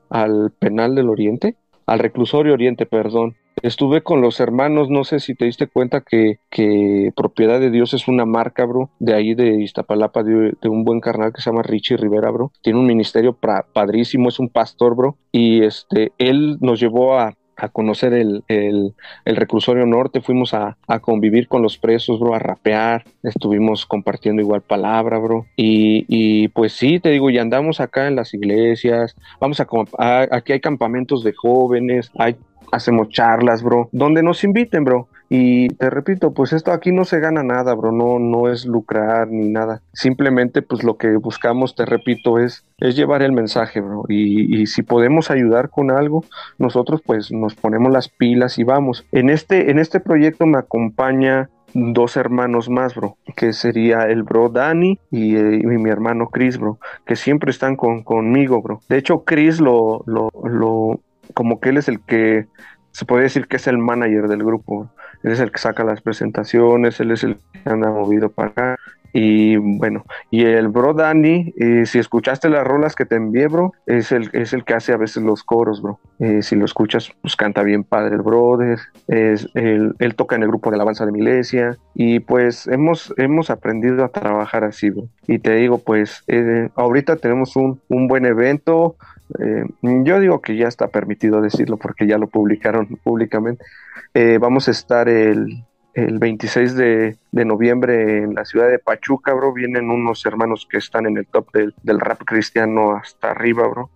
al 0.10 0.52
penal 0.58 0.96
del 0.96 1.10
Oriente, 1.10 1.56
al 1.86 2.00
reclusorio 2.00 2.54
Oriente, 2.54 2.86
perdón. 2.86 3.36
Estuve 3.62 4.02
con 4.02 4.22
los 4.22 4.40
hermanos, 4.40 4.90
no 4.90 5.04
sé 5.04 5.20
si 5.20 5.36
te 5.36 5.46
diste 5.46 5.68
cuenta 5.68 6.02
que, 6.02 6.40
que 6.50 7.12
Propiedad 7.16 7.60
de 7.60 7.70
Dios 7.70 7.94
es 7.94 8.08
una 8.08 8.26
marca, 8.26 8.66
bro, 8.66 8.90
de 9.00 9.14
ahí 9.14 9.36
de 9.36 9.62
Iztapalapa, 9.62 10.24
de, 10.24 10.56
un 10.64 10.84
buen 10.84 11.00
carnal 11.00 11.34
que 11.34 11.42
se 11.42 11.50
llama 11.50 11.64
Richie 11.64 11.98
Rivera, 11.98 12.32
bro. 12.32 12.52
Tiene 12.62 12.80
un 12.80 12.86
ministerio 12.86 13.38
padrísimo, 13.74 14.30
es 14.30 14.40
un 14.40 14.50
pastor, 14.50 14.96
bro. 14.96 15.18
Y 15.32 15.64
este, 15.64 16.12
él 16.18 16.58
nos 16.62 16.80
llevó 16.80 17.20
a, 17.20 17.34
a 17.58 17.70
conocer 17.70 18.14
el, 18.14 18.44
el, 18.48 18.94
el, 19.26 19.36
reclusorio 19.36 19.86
norte, 19.86 20.22
fuimos 20.22 20.54
a, 20.54 20.78
a, 20.88 21.00
convivir 21.00 21.48
con 21.48 21.62
los 21.62 21.78
presos, 21.78 22.20
bro, 22.20 22.34
a 22.34 22.40
rapear, 22.40 23.04
estuvimos 23.24 23.86
compartiendo 23.86 24.42
igual 24.42 24.62
palabra, 24.62 25.18
bro, 25.20 25.46
y, 25.56 26.06
y 26.08 26.48
pues 26.50 26.74
sí, 26.74 27.00
te 27.00 27.10
digo, 27.10 27.30
y 27.30 27.38
andamos 27.38 27.80
acá 27.80 28.08
en 28.08 28.16
las 28.16 28.34
iglesias, 28.34 29.16
vamos 29.40 29.60
a, 29.60 29.68
a, 29.98 30.28
aquí 30.32 30.54
hay 30.54 30.60
campamentos 30.60 31.24
de 31.24 31.34
jóvenes, 31.34 32.12
hay 32.18 32.36
hacemos 32.72 33.10
charlas, 33.10 33.62
bro, 33.62 33.90
donde 33.92 34.24
nos 34.24 34.44
inviten, 34.44 34.84
bro. 34.84 35.08
Y 35.34 35.70
te 35.70 35.90
repito, 35.90 36.34
pues 36.34 36.52
esto 36.52 36.74
aquí 36.74 36.92
no 36.92 37.06
se 37.06 37.22
gana 37.22 37.42
nada, 37.42 37.74
bro, 37.74 37.94
no, 37.94 38.20
no 38.20 38.50
es 38.52 38.66
lucrar 38.66 39.30
ni 39.30 39.48
nada. 39.48 39.82
Simplemente, 39.94 40.62
pues 40.62 40.84
lo 40.84 40.98
que 40.98 41.16
buscamos, 41.16 41.74
te 41.74 41.86
repito, 41.86 42.38
es, 42.38 42.66
es 42.80 42.98
llevar 42.98 43.22
el 43.22 43.32
mensaje, 43.32 43.80
bro. 43.80 44.04
Y, 44.10 44.62
y, 44.62 44.66
si 44.66 44.84
podemos 44.84 45.32
ayudar 45.32 45.70
con 45.70 45.90
algo, 45.90 46.26
nosotros 46.58 47.02
pues 47.06 47.32
nos 47.32 47.56
ponemos 47.56 47.94
las 47.94 48.10
pilas 48.10 48.60
y 48.60 48.66
vamos. 48.66 49.06
En 49.14 49.30
este, 49.30 49.72
en 49.72 49.80
este 49.80 50.02
proyecto 50.02 50.46
me 50.46 50.58
acompaña 50.58 51.50
dos 51.74 52.18
hermanos 52.18 52.68
más, 52.68 52.94
bro, 52.94 53.16
que 53.38 53.54
sería 53.54 54.02
el 54.10 54.24
bro 54.24 54.50
Dani 54.50 55.00
y, 55.12 55.38
eh, 55.38 55.62
mi 55.64 55.90
hermano 55.90 56.28
Chris, 56.28 56.58
bro, 56.58 56.78
que 57.06 57.16
siempre 57.16 57.52
están 57.52 57.78
con, 57.78 58.04
conmigo, 58.04 58.62
bro. 58.62 58.82
De 58.90 58.98
hecho, 58.98 59.24
Chris 59.24 59.62
lo, 59.62 60.04
lo, 60.08 60.30
lo, 60.44 61.00
como 61.34 61.62
que 61.62 61.70
él 61.70 61.78
es 61.78 61.88
el 61.88 62.02
que 62.02 62.48
se 62.92 63.06
puede 63.06 63.24
decir 63.24 63.48
que 63.48 63.56
es 63.56 63.68
el 63.68 63.78
manager 63.78 64.28
del 64.28 64.44
grupo. 64.44 64.90
Él 65.24 65.32
es 65.32 65.40
el 65.40 65.52
que 65.52 65.60
saca 65.60 65.84
las 65.84 66.02
presentaciones, 66.02 67.00
él 67.00 67.12
es 67.12 67.24
el 67.24 67.36
que 67.36 67.70
anda 67.70 67.90
movido 67.90 68.30
para 68.30 68.50
acá. 68.50 68.78
Y 69.14 69.58
bueno, 69.58 70.06
y 70.30 70.46
el 70.46 70.70
bro 70.70 70.94
Danny, 70.94 71.54
eh, 71.58 71.86
si 71.86 72.00
escuchaste 72.00 72.50
las 72.50 72.66
rolas 72.66 72.96
que 72.96 73.06
te 73.06 73.16
envié, 73.16 73.48
bro, 73.48 73.74
es 73.86 74.12
el, 74.12 74.30
es 74.34 74.54
el 74.54 74.64
que 74.64 74.74
hace 74.74 74.94
a 74.94 74.98
veces 74.98 75.24
los 75.24 75.44
coros, 75.44 75.82
bro. 75.82 76.00
Eh, 76.20 76.42
si 76.42 76.56
lo 76.56 76.66
escuchas, 76.66 77.12
pues 77.22 77.36
canta 77.36 77.62
bien 77.64 77.84
padre 77.84 78.16
el 78.16 78.22
brother. 78.22 78.80
Es, 79.08 79.50
él, 79.54 79.96
él, 80.00 80.16
toca 80.16 80.36
en 80.36 80.44
el 80.44 80.48
grupo 80.48 80.70
de 80.70 80.76
alabanza 80.76 81.06
de 81.06 81.12
mi. 81.12 81.22
Y 81.94 82.20
pues 82.22 82.68
hemos, 82.68 83.14
hemos 83.18 83.50
aprendido 83.50 84.06
a 84.06 84.10
trabajar 84.10 84.64
así, 84.64 84.90
bro. 84.90 85.08
Y 85.28 85.40
te 85.40 85.56
digo, 85.56 85.80
pues 85.80 86.24
eh, 86.28 86.70
ahorita 86.76 87.18
tenemos 87.18 87.56
un, 87.56 87.82
un 87.90 88.08
buen 88.08 88.26
evento. 88.26 88.96
Eh, 89.40 89.66
yo 89.82 90.20
digo 90.20 90.42
que 90.42 90.56
ya 90.56 90.68
está 90.68 90.88
permitido 90.88 91.42
decirlo 91.42 91.78
porque 91.78 92.08
ya 92.08 92.18
lo 92.18 92.28
publicaron 92.28 92.88
públicamente. 93.04 93.64
Eh, 94.14 94.38
vamos 94.40 94.68
a 94.68 94.72
estar 94.72 95.08
el, 95.10 95.64
el 95.94 96.20
26 96.20 96.76
de, 96.76 97.18
de, 97.32 97.46
noviembre 97.46 98.24
en 98.24 98.34
la 98.34 98.46
ciudad 98.46 98.70
de 98.70 98.80
Pachuca, 98.80 99.34
bro. 99.34 99.54
Vienen 99.54 99.90
unos 99.90 100.26
hermanos 100.26 100.68
que 100.70 100.78
están 100.78 101.06
en 101.06 101.18
el 101.18 101.28
top 101.28 101.52
del, 101.54 101.74
del 101.84 102.00
rap 102.00 102.24
cristiano 102.26 102.96
hasta 102.96 103.32
arriba, 103.32 103.68
bro. 103.68 103.90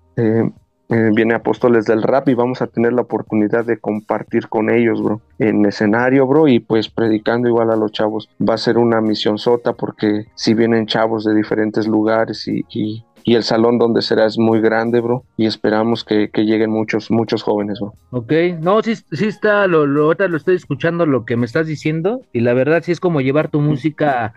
Eh, 0.87 1.09
viene 1.13 1.33
Apóstoles 1.33 1.85
del 1.85 2.03
Rap 2.03 2.29
y 2.29 2.35
vamos 2.35 2.61
a 2.61 2.67
tener 2.67 2.93
la 2.93 3.01
oportunidad 3.01 3.65
de 3.65 3.79
compartir 3.79 4.47
con 4.49 4.69
ellos, 4.69 5.01
bro, 5.01 5.19
en 5.39 5.65
escenario, 5.65 6.27
bro, 6.27 6.47
y 6.47 6.59
pues 6.59 6.89
predicando 6.89 7.47
igual 7.47 7.71
a 7.71 7.75
los 7.75 7.91
chavos. 7.91 8.29
Va 8.39 8.53
a 8.53 8.59
ser 8.59 8.77
una 8.77 9.01
misión 9.01 9.39
sota 9.39 9.73
porque 9.73 10.27
si 10.35 10.53
vienen 10.53 10.85
chavos 10.85 11.25
de 11.25 11.33
diferentes 11.33 11.87
lugares 11.87 12.47
y 12.47 13.03
el 13.33 13.41
salón 13.41 13.79
donde 13.79 14.03
será 14.03 14.27
es 14.27 14.37
muy 14.37 14.61
grande, 14.61 15.01
bro, 15.01 15.23
y 15.35 15.47
esperamos 15.47 16.03
que, 16.03 16.29
lleguen 16.35 16.69
muchos, 16.69 17.09
muchos 17.09 17.41
jóvenes, 17.41 17.79
bro. 17.79 17.95
Ok, 18.11 18.31
no, 18.61 18.83
sí, 18.83 18.95
sí 18.95 19.25
está, 19.25 19.65
lo, 19.65 19.87
lo, 19.87 20.05
ahorita 20.05 20.27
lo 20.27 20.37
estoy 20.37 20.55
escuchando 20.55 21.07
lo 21.07 21.25
que 21.25 21.35
me 21.35 21.47
estás 21.47 21.65
diciendo, 21.65 22.21
y 22.33 22.41
la 22.41 22.53
verdad 22.53 22.83
sí 22.85 22.91
es 22.91 22.99
como 22.99 23.21
llevar 23.21 23.49
tu 23.49 23.61
música 23.61 24.35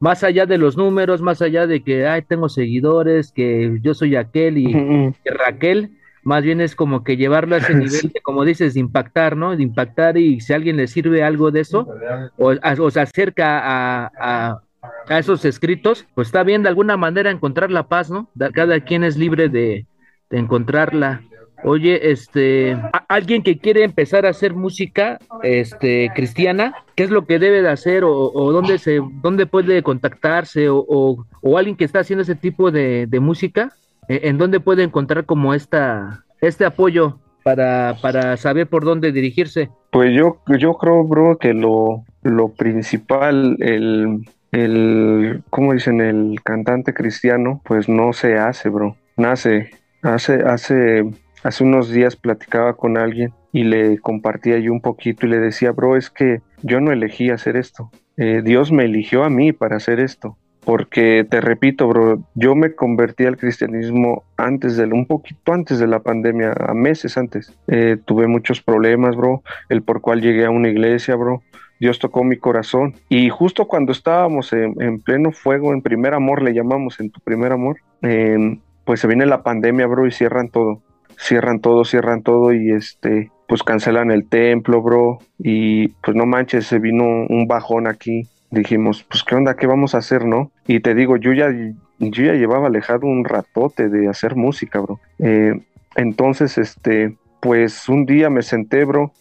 más 0.00 0.22
allá 0.22 0.46
de 0.46 0.58
los 0.58 0.76
números, 0.76 1.20
más 1.20 1.42
allá 1.42 1.66
de 1.66 1.82
que, 1.82 2.06
ay, 2.06 2.22
tengo 2.22 2.48
seguidores, 2.48 3.32
que 3.32 3.78
yo 3.82 3.94
soy 3.94 4.14
aquel 4.16 4.58
y, 4.58 5.12
Raquel, 5.24 5.90
más 6.22 6.44
bien 6.44 6.60
es 6.60 6.76
como 6.76 7.02
que 7.02 7.16
llevarlo 7.16 7.56
a 7.56 7.58
ese 7.58 7.74
nivel 7.74 8.12
de, 8.14 8.20
como 8.22 8.44
dices, 8.44 8.74
de 8.74 8.80
impactar, 8.80 9.36
¿no? 9.36 9.56
De 9.56 9.62
impactar 9.62 10.16
y 10.16 10.40
si 10.40 10.52
a 10.52 10.56
alguien 10.56 10.76
le 10.76 10.86
sirve 10.86 11.22
algo 11.22 11.50
de 11.50 11.60
eso, 11.60 11.88
o, 12.36 12.90
se 12.90 13.00
acerca 13.00 13.58
a, 13.58 14.12
a, 14.18 14.62
esos 15.08 15.44
escritos, 15.44 16.06
pues 16.14 16.28
está 16.28 16.42
bien 16.42 16.62
de 16.62 16.68
alguna 16.68 16.96
manera 16.96 17.30
encontrar 17.30 17.70
la 17.70 17.88
paz, 17.88 18.10
¿no? 18.10 18.28
Cada 18.52 18.80
quien 18.80 19.04
es 19.04 19.16
libre 19.16 19.48
de, 19.48 19.86
encontrarla. 20.30 21.22
Oye, 21.64 22.12
este, 22.12 22.76
alguien 23.08 23.42
que 23.42 23.58
quiere 23.58 23.82
empezar 23.82 24.26
a 24.26 24.30
hacer 24.30 24.54
música, 24.54 25.18
este, 25.42 26.12
cristiana, 26.14 26.74
¿qué 26.94 27.02
es 27.02 27.10
lo 27.10 27.26
que 27.26 27.40
debe 27.40 27.62
de 27.62 27.70
hacer 27.70 28.04
o, 28.04 28.52
dónde 28.52 28.78
se, 28.78 29.00
dónde 29.22 29.46
puede 29.46 29.82
contactarse 29.82 30.68
o, 30.68 30.84
o, 30.86 31.58
alguien 31.58 31.76
que 31.76 31.84
está 31.84 32.00
haciendo 32.00 32.22
ese 32.22 32.36
tipo 32.36 32.70
de, 32.70 33.08
música, 33.20 33.72
e, 34.08 34.28
en 34.28 34.38
dónde 34.38 34.60
puede 34.60 34.84
encontrar 34.84 35.24
como 35.24 35.52
esta, 35.52 36.24
este 36.40 36.64
apoyo 36.64 37.18
para, 37.42 37.96
para 38.00 38.36
saber 38.36 38.68
por 38.68 38.84
dónde 38.84 39.10
dirigirse? 39.10 39.68
Pues 39.90 40.14
yo, 40.14 40.38
yo 40.58 40.74
creo, 40.74 41.02
bro, 41.02 41.38
que 41.38 41.54
lo, 41.54 42.04
lo 42.22 42.50
principal, 42.50 43.56
el, 43.58 44.20
el, 44.52 45.42
¿cómo 45.50 45.72
dicen? 45.72 46.00
El 46.00 46.40
cantante 46.42 46.94
cristiano, 46.94 47.60
pues 47.64 47.88
no 47.88 48.12
se 48.12 48.38
hace, 48.38 48.68
bro. 48.68 48.96
Nace, 49.16 49.70
hace, 50.02 50.42
hace 50.42 51.04
Hace 51.42 51.62
unos 51.62 51.90
días 51.90 52.16
platicaba 52.16 52.74
con 52.74 52.98
alguien 52.98 53.32
y 53.52 53.62
le 53.62 53.98
compartía 53.98 54.58
yo 54.58 54.72
un 54.72 54.80
poquito 54.80 55.26
y 55.26 55.30
le 55.30 55.38
decía, 55.38 55.70
bro, 55.70 55.96
es 55.96 56.10
que 56.10 56.40
yo 56.62 56.80
no 56.80 56.90
elegí 56.90 57.30
hacer 57.30 57.56
esto. 57.56 57.90
Eh, 58.16 58.42
Dios 58.44 58.72
me 58.72 58.84
eligió 58.84 59.22
a 59.22 59.30
mí 59.30 59.52
para 59.52 59.76
hacer 59.76 60.00
esto. 60.00 60.36
Porque 60.68 61.26
te 61.26 61.40
repito, 61.40 61.88
bro, 61.88 62.18
yo 62.34 62.54
me 62.54 62.74
convertí 62.74 63.24
al 63.24 63.38
cristianismo 63.38 64.24
antes 64.36 64.76
de, 64.76 64.84
un 64.84 65.06
poquito 65.06 65.54
antes 65.54 65.78
de 65.78 65.86
la 65.86 66.00
pandemia, 66.00 66.52
a 66.58 66.74
meses 66.74 67.16
antes. 67.16 67.56
Eh, 67.68 67.96
tuve 68.04 68.26
muchos 68.26 68.60
problemas, 68.60 69.16
bro, 69.16 69.42
el 69.70 69.80
por 69.80 70.02
cual 70.02 70.20
llegué 70.20 70.44
a 70.44 70.50
una 70.50 70.68
iglesia, 70.68 71.16
bro. 71.16 71.42
Dios 71.80 71.98
tocó 71.98 72.22
mi 72.22 72.36
corazón. 72.36 72.96
Y 73.08 73.30
justo 73.30 73.66
cuando 73.66 73.92
estábamos 73.92 74.52
en, 74.52 75.00
pleno 75.00 75.32
fuego, 75.32 75.72
en 75.72 75.80
primer 75.80 76.12
amor, 76.12 76.42
le 76.42 76.52
llamamos, 76.52 77.00
en 77.00 77.08
tu 77.12 77.20
primer 77.20 77.52
amor, 77.52 77.78
em, 78.02 78.60
pues 78.84 79.00
se 79.00 79.06
viene 79.06 79.24
la 79.24 79.42
pandemia, 79.42 79.86
bro, 79.86 80.06
y 80.06 80.12
cierran 80.12 80.50
todo 80.50 80.82
cierran 81.18 81.60
todo, 81.60 81.84
cierran 81.84 82.22
todo 82.22 82.52
y 82.52 82.72
este, 82.72 83.32
pues 83.48 83.62
cancelan 83.62 84.10
el 84.10 84.28
templo, 84.28 84.82
bro. 84.82 85.18
Y 85.38 85.88
pues 85.88 86.14
no 86.14 86.26
manches, 86.26 86.66
se 86.66 86.78
vino 86.78 87.04
un 87.26 87.46
bajón 87.48 87.86
aquí. 87.86 88.28
Dijimos, 88.50 89.04
pues 89.04 89.22
qué 89.24 89.34
onda, 89.34 89.56
qué 89.56 89.66
vamos 89.66 89.94
a 89.94 89.98
hacer, 89.98 90.24
¿no? 90.24 90.50
Y 90.66 90.80
te 90.80 90.94
digo, 90.94 91.16
yo 91.16 91.32
ya, 91.32 91.50
yo 91.50 92.24
ya 92.24 92.34
llevaba 92.34 92.68
alejado 92.68 93.06
un 93.06 93.24
ratote 93.24 93.88
de 93.88 94.08
hacer 94.08 94.36
música, 94.36 94.80
bro. 94.80 95.00
Eh, 95.18 95.60
entonces, 95.96 96.58
este, 96.58 97.16
pues 97.40 97.88
un 97.88 98.06
día 98.06 98.30
me 98.30 98.42
senté, 98.42 98.84
bro, 98.84 99.12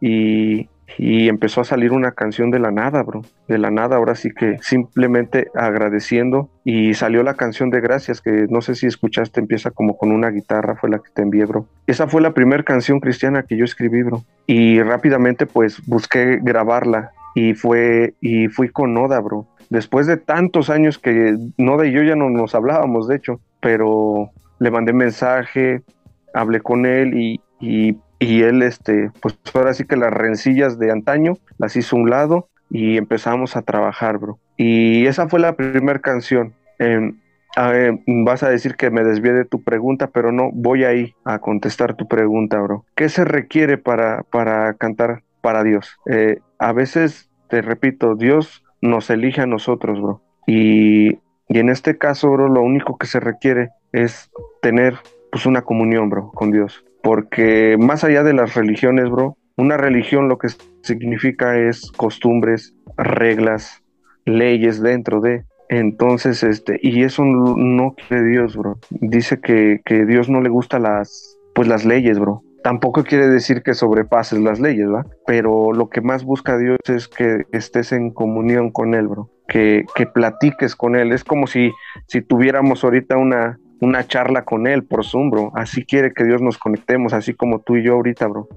y 0.00 0.68
y 0.98 1.28
empezó 1.28 1.60
a 1.60 1.64
salir 1.64 1.92
una 1.92 2.12
canción 2.12 2.50
de 2.50 2.58
la 2.58 2.70
nada, 2.70 3.02
bro. 3.02 3.22
De 3.48 3.58
la 3.58 3.70
nada, 3.70 3.96
ahora 3.96 4.14
sí 4.14 4.30
que 4.30 4.58
simplemente 4.60 5.48
agradeciendo 5.54 6.50
y 6.64 6.94
salió 6.94 7.22
la 7.22 7.34
canción 7.34 7.70
de 7.70 7.80
gracias 7.80 8.20
que 8.20 8.46
no 8.48 8.60
sé 8.60 8.74
si 8.74 8.86
escuchaste, 8.86 9.40
empieza 9.40 9.70
como 9.70 9.96
con 9.96 10.12
una 10.12 10.30
guitarra, 10.30 10.76
fue 10.76 10.90
la 10.90 10.98
que 10.98 11.10
te 11.12 11.22
envié, 11.22 11.44
bro. 11.44 11.66
Esa 11.86 12.06
fue 12.06 12.20
la 12.20 12.34
primera 12.34 12.62
canción 12.62 13.00
cristiana 13.00 13.44
que 13.44 13.56
yo 13.56 13.64
escribí, 13.64 14.02
bro. 14.02 14.24
Y 14.46 14.82
rápidamente 14.82 15.46
pues 15.46 15.84
busqué 15.86 16.38
grabarla 16.42 17.12
y 17.34 17.54
fue 17.54 18.14
y 18.20 18.48
fui 18.48 18.68
con 18.68 18.94
Noda, 18.94 19.20
bro. 19.20 19.46
Después 19.68 20.06
de 20.06 20.16
tantos 20.16 20.70
años 20.70 20.98
que 20.98 21.36
Noda 21.56 21.86
y 21.86 21.92
yo 21.92 22.02
ya 22.02 22.16
no 22.16 22.28
nos 22.30 22.54
hablábamos, 22.54 23.08
de 23.08 23.16
hecho, 23.16 23.40
pero 23.60 24.30
le 24.58 24.70
mandé 24.70 24.92
mensaje, 24.92 25.82
hablé 26.34 26.60
con 26.60 26.86
él 26.86 27.16
y, 27.16 27.40
y 27.60 27.96
y 28.20 28.42
él, 28.42 28.62
este, 28.62 29.10
pues 29.20 29.36
ahora 29.54 29.72
sí 29.72 29.84
que 29.86 29.96
las 29.96 30.12
rencillas 30.12 30.78
de 30.78 30.92
antaño 30.92 31.38
las 31.58 31.74
hizo 31.74 31.96
un 31.96 32.10
lado 32.10 32.48
y 32.68 32.98
empezamos 32.98 33.56
a 33.56 33.62
trabajar, 33.62 34.18
bro. 34.18 34.38
Y 34.58 35.06
esa 35.06 35.26
fue 35.26 35.40
la 35.40 35.56
primera 35.56 36.00
canción. 36.00 36.52
Em, 36.78 37.16
vas 38.24 38.42
a 38.42 38.50
decir 38.50 38.76
que 38.76 38.90
me 38.90 39.04
desvié 39.04 39.32
de 39.32 39.46
tu 39.46 39.64
pregunta, 39.64 40.08
pero 40.08 40.32
no, 40.32 40.50
voy 40.52 40.84
ahí 40.84 41.14
a 41.24 41.38
contestar 41.38 41.96
tu 41.96 42.06
pregunta, 42.06 42.60
bro. 42.60 42.84
¿Qué 42.94 43.08
se 43.08 43.24
requiere 43.24 43.78
para, 43.78 44.22
para 44.24 44.74
cantar 44.74 45.22
para 45.40 45.62
Dios? 45.62 45.96
Eh, 46.10 46.40
a 46.58 46.72
veces, 46.72 47.30
te 47.48 47.62
repito, 47.62 48.14
Dios 48.14 48.64
nos 48.80 49.10
elige 49.10 49.42
a 49.42 49.46
nosotros, 49.46 50.00
bro. 50.00 50.22
Y, 50.46 51.18
y 51.48 51.58
en 51.58 51.68
este 51.68 51.98
caso, 51.98 52.30
bro, 52.30 52.48
lo 52.48 52.62
único 52.62 52.98
que 52.98 53.06
se 53.06 53.20
requiere 53.20 53.70
es 53.92 54.30
tener 54.62 54.96
pues 55.30 55.46
una 55.46 55.62
comunión, 55.62 56.08
bro, 56.08 56.30
con 56.32 56.50
Dios 56.50 56.84
porque 57.02 57.76
más 57.78 58.04
allá 58.04 58.22
de 58.22 58.34
las 58.34 58.54
religiones, 58.54 59.10
bro, 59.10 59.36
una 59.56 59.76
religión 59.76 60.28
lo 60.28 60.38
que 60.38 60.48
significa 60.82 61.58
es 61.58 61.90
costumbres, 61.92 62.74
reglas, 62.96 63.82
leyes 64.24 64.80
dentro 64.80 65.20
de. 65.20 65.44
Entonces, 65.68 66.42
este, 66.42 66.78
y 66.82 67.04
eso 67.04 67.24
no 67.24 67.94
quiere 67.94 68.24
Dios, 68.24 68.56
bro. 68.56 68.78
Dice 68.90 69.40
que, 69.40 69.80
que 69.84 70.04
Dios 70.04 70.28
no 70.28 70.40
le 70.40 70.48
gusta 70.48 70.78
las, 70.78 71.38
pues 71.54 71.68
las 71.68 71.84
leyes, 71.84 72.18
bro. 72.18 72.42
Tampoco 72.62 73.04
quiere 73.04 73.28
decir 73.28 73.62
que 73.62 73.74
sobrepases 73.74 74.38
las 74.38 74.60
leyes, 74.60 74.88
¿va? 74.88 75.06
Pero 75.26 75.72
lo 75.72 75.88
que 75.88 76.00
más 76.00 76.24
busca 76.24 76.58
Dios 76.58 76.78
es 76.88 77.08
que 77.08 77.44
estés 77.52 77.92
en 77.92 78.10
comunión 78.10 78.70
con 78.70 78.94
Él, 78.94 79.08
bro. 79.08 79.30
Que, 79.48 79.86
que 79.94 80.06
platiques 80.06 80.76
con 80.76 80.94
Él. 80.94 81.12
Es 81.12 81.24
como 81.24 81.46
si, 81.46 81.72
si 82.06 82.20
tuviéramos 82.20 82.84
ahorita 82.84 83.16
una, 83.16 83.58
una 83.80 84.06
charla 84.06 84.44
con 84.44 84.66
Él 84.66 84.84
por 84.84 85.04
Zoom, 85.04 85.30
bro. 85.30 85.52
Así 85.54 85.84
quiere 85.84 86.12
que 86.12 86.24
Dios 86.24 86.42
nos 86.42 86.58
conectemos, 86.58 87.12
así 87.12 87.34
como 87.34 87.60
tú 87.60 87.76
y 87.76 87.84
yo 87.84 87.94
ahorita, 87.94 88.26
bro. 88.26 88.48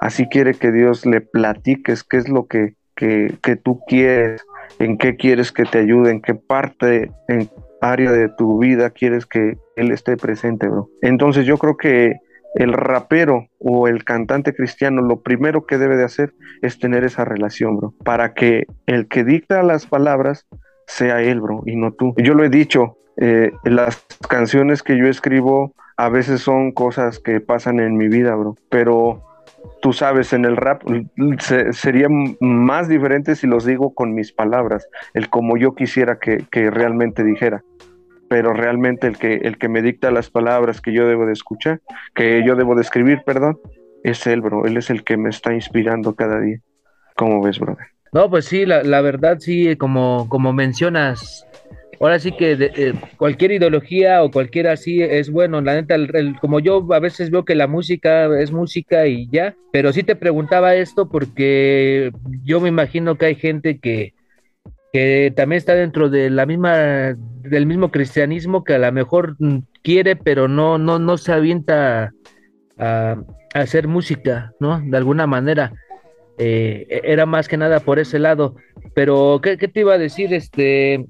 Así 0.00 0.26
quiere 0.26 0.54
que 0.54 0.72
Dios 0.72 1.04
le 1.04 1.20
platiques 1.20 2.02
qué 2.02 2.16
es 2.16 2.28
lo 2.28 2.46
que, 2.46 2.74
que, 2.96 3.34
que 3.42 3.56
tú 3.56 3.80
quieres, 3.86 4.44
en 4.78 4.96
qué 4.96 5.16
quieres 5.16 5.52
que 5.52 5.64
te 5.64 5.78
ayude, 5.78 6.10
en 6.10 6.22
qué 6.22 6.34
parte, 6.34 7.12
en 7.28 7.50
área 7.82 8.10
de 8.12 8.28
tu 8.28 8.58
vida 8.58 8.90
quieres 8.90 9.26
que 9.26 9.58
Él 9.76 9.92
esté 9.92 10.16
presente, 10.16 10.68
bro. 10.68 10.88
Entonces 11.02 11.44
yo 11.44 11.58
creo 11.58 11.76
que 11.76 12.16
el 12.54 12.72
rapero 12.72 13.48
o 13.58 13.88
el 13.88 14.04
cantante 14.04 14.54
cristiano 14.54 15.02
lo 15.02 15.20
primero 15.20 15.66
que 15.66 15.78
debe 15.78 15.96
de 15.96 16.04
hacer 16.04 16.34
es 16.62 16.78
tener 16.78 17.04
esa 17.04 17.24
relación, 17.24 17.76
bro, 17.76 17.94
para 18.04 18.34
que 18.34 18.64
el 18.86 19.08
que 19.08 19.24
dicta 19.24 19.62
las 19.62 19.86
palabras 19.86 20.46
sea 20.86 21.22
él, 21.22 21.40
bro, 21.40 21.62
y 21.66 21.76
no 21.76 21.92
tú. 21.92 22.14
Yo 22.16 22.34
lo 22.34 22.44
he 22.44 22.48
dicho, 22.48 22.96
eh, 23.16 23.52
las 23.64 24.04
canciones 24.28 24.82
que 24.82 24.96
yo 24.96 25.06
escribo 25.06 25.74
a 25.96 26.08
veces 26.08 26.40
son 26.40 26.72
cosas 26.72 27.18
que 27.18 27.40
pasan 27.40 27.78
en 27.78 27.96
mi 27.96 28.08
vida, 28.08 28.34
bro. 28.34 28.56
Pero 28.70 29.22
tú 29.82 29.92
sabes, 29.92 30.32
en 30.32 30.44
el 30.44 30.56
rap 30.56 30.82
sería 31.72 32.08
más 32.40 32.88
diferente 32.88 33.36
si 33.36 33.46
los 33.46 33.64
digo 33.64 33.94
con 33.94 34.14
mis 34.14 34.32
palabras, 34.32 34.88
el 35.14 35.28
como 35.28 35.56
yo 35.56 35.74
quisiera 35.74 36.18
que, 36.18 36.46
realmente 36.70 37.24
dijera. 37.24 37.62
Pero 38.30 38.54
realmente 38.54 39.08
el 39.08 39.18
que, 39.18 39.34
el 39.34 39.58
que 39.58 39.68
me 39.68 39.82
dicta 39.82 40.12
las 40.12 40.30
palabras 40.30 40.80
que 40.80 40.92
yo 40.92 41.06
debo 41.06 41.26
de 41.26 41.32
escuchar, 41.32 41.80
que 42.14 42.44
yo 42.46 42.54
debo 42.54 42.76
de 42.76 42.82
escribir, 42.82 43.22
perdón, 43.26 43.58
es 44.04 44.24
él, 44.28 44.40
bro. 44.40 44.66
Él 44.66 44.76
es 44.76 44.88
el 44.88 45.02
que 45.02 45.16
me 45.16 45.30
está 45.30 45.52
inspirando 45.52 46.14
cada 46.14 46.40
día. 46.40 46.60
¿Cómo 47.16 47.42
ves, 47.42 47.58
brother? 47.58 47.86
No, 48.12 48.30
pues 48.30 48.44
sí, 48.44 48.66
la, 48.66 48.84
la 48.84 49.00
verdad 49.00 49.38
sí, 49.40 49.74
como, 49.74 50.28
como 50.28 50.52
mencionas, 50.52 51.44
ahora 52.00 52.18
sí 52.18 52.32
que 52.32 52.56
eh, 52.58 52.94
cualquier 53.16 53.52
ideología 53.52 54.22
o 54.22 54.30
cualquiera 54.30 54.72
así 54.72 55.02
es 55.02 55.30
bueno, 55.30 55.60
la 55.60 55.74
neta, 55.74 55.96
como 56.40 56.60
yo 56.60 56.86
a 56.92 56.98
veces 56.98 57.30
veo 57.30 57.44
que 57.44 57.54
la 57.54 57.66
música 57.66 58.26
es 58.40 58.50
música 58.50 59.06
y 59.06 59.28
ya, 59.30 59.54
pero 59.70 59.92
sí 59.92 60.02
te 60.02 60.16
preguntaba 60.16 60.74
esto 60.74 61.08
porque 61.08 62.10
yo 62.42 62.60
me 62.60 62.68
imagino 62.68 63.16
que 63.16 63.26
hay 63.26 63.34
gente 63.34 63.78
que, 63.78 64.14
que 64.92 65.32
también 65.36 65.58
está 65.58 65.74
dentro 65.74 66.08
de 66.08 66.30
la 66.30 66.46
misma, 66.46 67.16
del 67.42 67.66
mismo 67.66 67.90
cristianismo 67.90 68.64
que 68.64 68.74
a 68.74 68.78
lo 68.78 68.92
mejor 68.92 69.36
quiere, 69.82 70.16
pero 70.16 70.48
no, 70.48 70.78
no, 70.78 70.98
no 70.98 71.16
se 71.16 71.32
avienta 71.32 72.12
a, 72.78 73.16
hacer 73.54 73.88
música, 73.88 74.52
¿no? 74.60 74.80
De 74.80 74.96
alguna 74.96 75.26
manera. 75.26 75.72
Eh, 76.38 76.86
e-, 76.88 77.02
era 77.04 77.26
más 77.26 77.48
que 77.48 77.56
nada 77.56 77.80
por 77.80 77.98
ese 77.98 78.18
lado. 78.18 78.56
Pero, 78.94 79.40
¿qué, 79.42 79.58
¿qué, 79.58 79.68
te 79.68 79.80
iba 79.80 79.94
a 79.94 79.98
decir? 79.98 80.32
Este, 80.32 81.06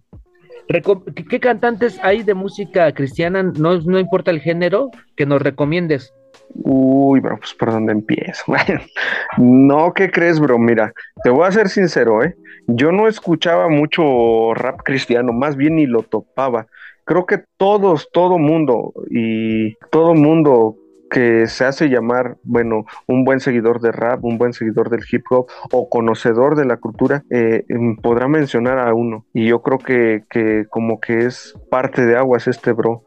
¿Qué 1.29 1.41
cantantes 1.41 1.99
hay 2.03 2.23
de 2.23 2.35
música 2.35 2.93
cristiana? 2.93 3.43
No, 3.43 3.81
no 3.81 3.99
importa 3.99 4.31
el 4.31 4.41
género, 4.41 4.91
que 5.17 5.27
nos 5.27 5.43
recomiendes. 5.43 6.15
Uy, 6.55 7.21
bro, 7.21 7.39
pues 7.39 7.55
por 7.55 7.73
dónde 7.73 7.93
empiezo. 7.93 8.45
no, 9.39 9.93
¿qué 9.93 10.11
crees, 10.11 10.39
bro? 10.39 10.59
Mira, 10.59 10.93
te 11.25 11.31
voy 11.31 11.47
a 11.47 11.53
ser 11.53 11.69
sincero, 11.69 12.23
¿eh? 12.23 12.37
Yo 12.67 12.93
no 12.93 13.09
escuchaba 13.09 13.69
mucho 13.69 14.55
rap 14.55 14.81
cristiano, 14.85 15.33
más 15.33 15.57
bien 15.57 15.77
ni 15.77 15.87
lo 15.87 16.03
topaba. 16.03 16.67
creo 17.05 17.27
que 17.27 17.43
todos, 17.57 18.09
todo 18.13 18.39
mundo 18.39 18.93
y 19.11 19.75
todo 19.91 20.15
mundo 20.15 20.77
que 21.11 21.49
se 21.49 21.65
hace 21.65 21.89
llamar, 21.89 22.37
bueno, 22.45 22.87
un 23.07 23.25
buen 23.25 23.41
seguidor 23.41 23.81
de 23.81 23.91
rap, 23.91 24.25
un 24.25 24.39
buen 24.39 24.53
seguidor 24.53 24.91
del 24.91 25.03
hip 25.11 25.25
hop 25.31 25.49
o 25.73 25.89
conocedor 25.91 26.55
de 26.55 26.65
la 26.65 26.77
cultura, 26.77 27.25
eh, 27.31 27.65
em, 27.69 27.97
podrá 27.97 28.29
mencionar 28.29 28.79
a 28.79 28.95
uno. 28.95 29.27
Y 29.35 29.49
yo 29.49 29.61
creo 29.61 29.79
que, 29.79 30.23
que 30.31 30.67
como 30.71 31.01
que 31.01 31.27
es 31.27 31.59
parte 31.69 32.07
de 32.07 32.17
aguas 32.17 32.47
este 32.47 32.73
bro, 32.73 33.03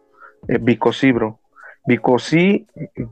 eh, 0.49 0.59
Bicosí, 0.61 1.13
Bicosí 1.85 2.67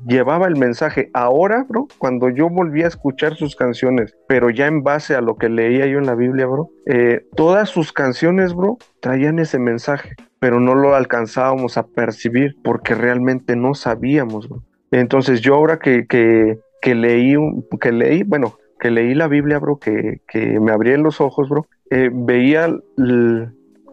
llevaba 0.08 0.48
el 0.48 0.56
mensaje. 0.56 1.10
Ahora, 1.14 1.66
bro, 1.68 1.88
cuando 1.98 2.30
yo 2.30 2.50
volví 2.50 2.84
a 2.84 2.88
escuchar 2.88 3.36
sus 3.36 3.56
canciones, 3.56 4.16
pero 4.28 4.50
ya 4.50 4.68
en 4.68 4.84
base 4.84 5.16
a 5.16 5.22
lo 5.22 5.36
que 5.36 5.50
leía 5.50 5.86
yo 5.88 6.00
en 6.00 6.06
la 6.06 6.16
Biblia, 6.16 6.46
bro, 6.48 6.70
eh, 6.86 7.26
todas 7.36 7.70
sus 7.70 7.92
canciones, 7.92 8.54
bro, 8.54 8.78
traían 9.02 9.40
ese 9.40 9.60
mensaje, 9.60 10.16
pero 10.40 10.60
no 10.60 10.76
lo 10.76 10.96
alcanzábamos 10.96 11.78
a 11.78 11.86
percibir 11.86 12.56
porque 12.64 12.96
realmente 12.96 13.56
no 13.56 13.74
sabíamos, 13.74 14.48
bro. 14.48 14.64
Entonces 14.92 15.42
yo 15.42 15.56
ahora 15.56 15.80
que, 15.80 16.08
que, 16.08 16.60
que 16.82 16.96
leí, 16.96 17.36
que 17.80 17.92
leí, 17.92 18.24
bueno, 18.24 18.58
que 18.80 18.90
leí 18.90 19.14
la 19.14 19.28
Biblia, 19.28 19.60
bro, 19.60 19.78
que, 19.80 20.22
que 20.28 20.60
me 20.60 20.72
abrí 20.72 20.96
los 20.98 21.22
ojos, 21.22 21.48
bro, 21.50 21.68
eh, 21.92 22.10
veía 22.12 22.68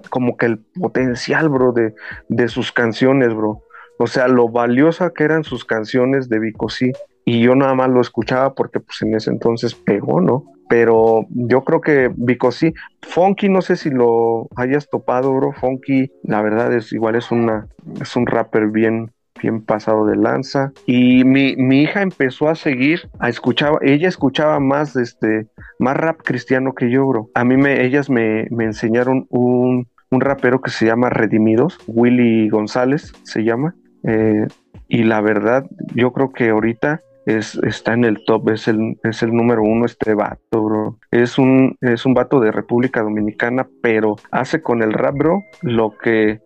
como 0.08 0.36
que 0.36 0.46
el 0.46 0.58
potencial, 0.80 1.48
bro, 1.48 1.72
de, 1.72 1.94
de 2.28 2.48
sus 2.48 2.72
canciones, 2.72 3.34
bro. 3.34 3.62
O 3.98 4.06
sea, 4.06 4.28
lo 4.28 4.48
valiosa 4.48 5.10
que 5.10 5.24
eran 5.24 5.44
sus 5.44 5.64
canciones 5.64 6.28
de 6.28 6.38
Bicosí. 6.38 6.92
Y 7.24 7.40
yo 7.40 7.54
nada 7.54 7.74
más 7.74 7.90
lo 7.90 8.00
escuchaba 8.00 8.54
porque 8.54 8.80
pues 8.80 9.02
en 9.02 9.14
ese 9.14 9.30
entonces 9.30 9.74
pegó, 9.74 10.20
¿no? 10.20 10.44
Pero 10.68 11.26
yo 11.30 11.64
creo 11.64 11.80
que 11.80 12.10
Bicosí, 12.14 12.74
Funky, 13.02 13.48
no 13.48 13.62
sé 13.62 13.76
si 13.76 13.90
lo 13.90 14.48
hayas 14.56 14.88
topado, 14.88 15.34
bro. 15.34 15.52
Funky, 15.52 16.10
la 16.22 16.42
verdad 16.42 16.72
es 16.74 16.92
igual 16.92 17.16
es 17.16 17.30
una, 17.30 17.66
es 18.00 18.14
un 18.16 18.26
rapper 18.26 18.68
bien, 18.68 19.10
bien 19.42 19.62
pasado 19.62 20.06
de 20.06 20.16
lanza. 20.16 20.72
Y 20.86 21.24
mi, 21.24 21.56
mi, 21.56 21.82
hija 21.82 22.02
empezó 22.02 22.48
a 22.48 22.54
seguir, 22.54 23.08
a 23.18 23.28
escuchar, 23.28 23.78
ella 23.82 24.08
escuchaba 24.08 24.60
más, 24.60 24.94
este, 24.96 25.48
más 25.78 25.96
rap 25.96 26.20
cristiano 26.22 26.74
que 26.74 26.90
yo, 26.90 27.06
bro. 27.06 27.30
A 27.34 27.44
mí 27.44 27.56
me, 27.56 27.84
ellas 27.84 28.10
me, 28.10 28.46
me 28.50 28.64
enseñaron 28.64 29.26
un, 29.30 29.88
un, 30.10 30.20
rapero 30.20 30.60
que 30.60 30.70
se 30.70 30.86
llama 30.86 31.08
Redimidos, 31.08 31.78
Willy 31.86 32.48
González 32.50 33.12
se 33.22 33.42
llama. 33.42 33.74
Eh, 34.04 34.46
y 34.88 35.04
la 35.04 35.20
verdad, 35.20 35.66
yo 35.94 36.12
creo 36.12 36.32
que 36.32 36.50
ahorita 36.50 37.02
es, 37.26 37.56
está 37.56 37.92
en 37.92 38.04
el 38.04 38.24
top, 38.24 38.50
es 38.50 38.68
el, 38.68 38.98
es 39.04 39.22
el 39.22 39.34
número 39.34 39.62
uno 39.62 39.84
este 39.84 40.14
vato, 40.14 40.62
bro. 40.62 40.98
Es 41.10 41.38
un, 41.38 41.76
es 41.80 42.06
un 42.06 42.14
vato 42.14 42.40
de 42.40 42.52
República 42.52 43.02
Dominicana, 43.02 43.68
pero 43.82 44.16
hace 44.30 44.62
con 44.62 44.82
el 44.82 44.92
rap, 44.92 45.14
bro, 45.16 45.42
lo 45.62 45.96
que 45.96 46.40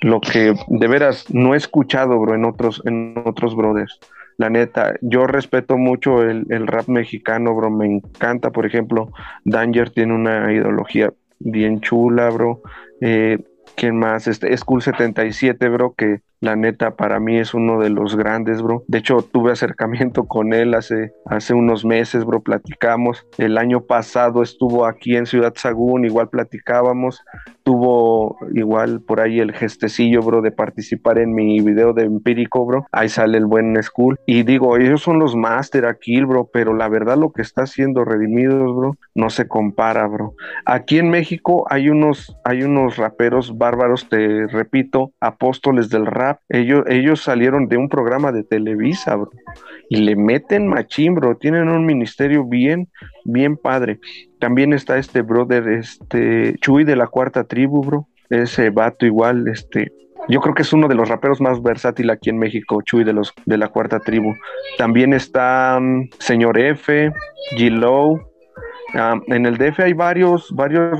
lo 0.00 0.20
que 0.20 0.54
de 0.66 0.88
veras 0.88 1.32
no 1.32 1.54
he 1.54 1.56
escuchado, 1.56 2.18
bro, 2.18 2.34
en 2.34 2.44
otros, 2.44 2.82
en 2.84 3.14
otros 3.24 3.54
brothers. 3.54 4.00
La 4.36 4.50
neta, 4.50 4.94
yo 5.00 5.26
respeto 5.26 5.76
mucho 5.76 6.22
el, 6.22 6.46
el 6.50 6.66
rap 6.66 6.88
mexicano, 6.88 7.54
bro. 7.54 7.70
Me 7.70 7.86
encanta, 7.86 8.50
por 8.50 8.66
ejemplo, 8.66 9.12
Danger 9.44 9.90
tiene 9.90 10.14
una 10.14 10.52
ideología 10.52 11.12
bien 11.38 11.80
chula, 11.80 12.30
bro. 12.30 12.62
Eh, 13.00 13.38
¿Quién 13.76 13.96
más? 13.96 14.26
Este, 14.26 14.56
School 14.56 14.82
77, 14.82 15.68
bro, 15.68 15.94
que 15.96 16.20
la 16.42 16.56
neta, 16.56 16.96
para 16.96 17.20
mí 17.20 17.38
es 17.38 17.54
uno 17.54 17.80
de 17.80 17.88
los 17.88 18.16
grandes, 18.16 18.60
bro. 18.62 18.82
De 18.88 18.98
hecho, 18.98 19.18
tuve 19.22 19.52
acercamiento 19.52 20.24
con 20.26 20.52
él 20.52 20.74
hace, 20.74 21.12
hace 21.24 21.54
unos 21.54 21.84
meses, 21.84 22.24
bro. 22.24 22.42
Platicamos. 22.42 23.24
El 23.38 23.56
año 23.56 23.82
pasado 23.82 24.42
estuvo 24.42 24.84
aquí 24.84 25.16
en 25.16 25.26
Ciudad 25.26 25.54
Sagún, 25.54 26.04
igual 26.04 26.28
platicábamos. 26.30 27.22
Tuvo 27.62 28.38
igual 28.54 29.02
por 29.02 29.20
ahí 29.20 29.38
el 29.38 29.52
gestecillo, 29.52 30.20
bro, 30.20 30.42
de 30.42 30.50
participar 30.50 31.18
en 31.18 31.32
mi 31.32 31.60
video 31.60 31.92
de 31.92 32.02
Empírico, 32.02 32.66
bro. 32.66 32.86
Ahí 32.90 33.08
sale 33.08 33.38
el 33.38 33.46
buen 33.46 33.80
School. 33.80 34.18
Y 34.26 34.42
digo, 34.42 34.76
ellos 34.76 35.00
son 35.00 35.20
los 35.20 35.36
máster 35.36 35.86
aquí, 35.86 36.20
bro, 36.24 36.50
pero 36.52 36.74
la 36.74 36.88
verdad 36.88 37.16
lo 37.16 37.30
que 37.30 37.42
está 37.42 37.62
haciendo 37.62 38.04
Redimidos, 38.04 38.74
bro, 38.74 38.96
no 39.14 39.30
se 39.30 39.46
compara, 39.46 40.08
bro. 40.08 40.34
Aquí 40.66 40.98
en 40.98 41.08
México 41.08 41.66
hay 41.70 41.88
unos, 41.88 42.36
hay 42.44 42.64
unos 42.64 42.96
raperos 42.96 43.56
bárbaros, 43.56 44.08
te 44.08 44.48
repito, 44.48 45.12
apóstoles 45.20 45.88
del 45.88 46.06
rap 46.06 46.31
ellos, 46.48 46.84
ellos 46.88 47.22
salieron 47.22 47.68
de 47.68 47.76
un 47.76 47.88
programa 47.88 48.32
de 48.32 48.44
Televisa, 48.44 49.16
bro, 49.16 49.30
y 49.88 49.96
le 49.96 50.16
meten 50.16 50.68
machín, 50.68 51.14
bro. 51.14 51.36
Tienen 51.36 51.68
un 51.68 51.84
ministerio 51.84 52.44
bien, 52.44 52.88
bien 53.24 53.56
padre. 53.56 54.00
También 54.38 54.72
está 54.72 54.98
este 54.98 55.22
brother, 55.22 55.68
este 55.68 56.56
Chuy 56.60 56.84
de 56.84 56.96
la 56.96 57.06
cuarta 57.06 57.44
tribu, 57.44 57.82
bro. 57.82 58.08
Ese 58.30 58.70
vato 58.70 59.04
igual, 59.04 59.46
este, 59.48 59.92
yo 60.28 60.40
creo 60.40 60.54
que 60.54 60.62
es 60.62 60.72
uno 60.72 60.88
de 60.88 60.94
los 60.94 61.08
raperos 61.08 61.40
más 61.40 61.62
versátil 61.62 62.10
aquí 62.10 62.30
en 62.30 62.38
México, 62.38 62.80
Chuy 62.82 63.04
de 63.04 63.12
los 63.12 63.34
de 63.44 63.58
la 63.58 63.68
cuarta 63.68 63.98
tribu. 63.98 64.34
También 64.78 65.12
está 65.12 65.76
um, 65.78 66.08
Señor 66.18 66.58
F, 66.58 67.12
G-Low. 67.56 68.20
Um, 68.94 69.22
en 69.26 69.46
el 69.46 69.56
DF 69.56 69.80
hay 69.80 69.92
varios, 69.94 70.50
varios 70.54 70.98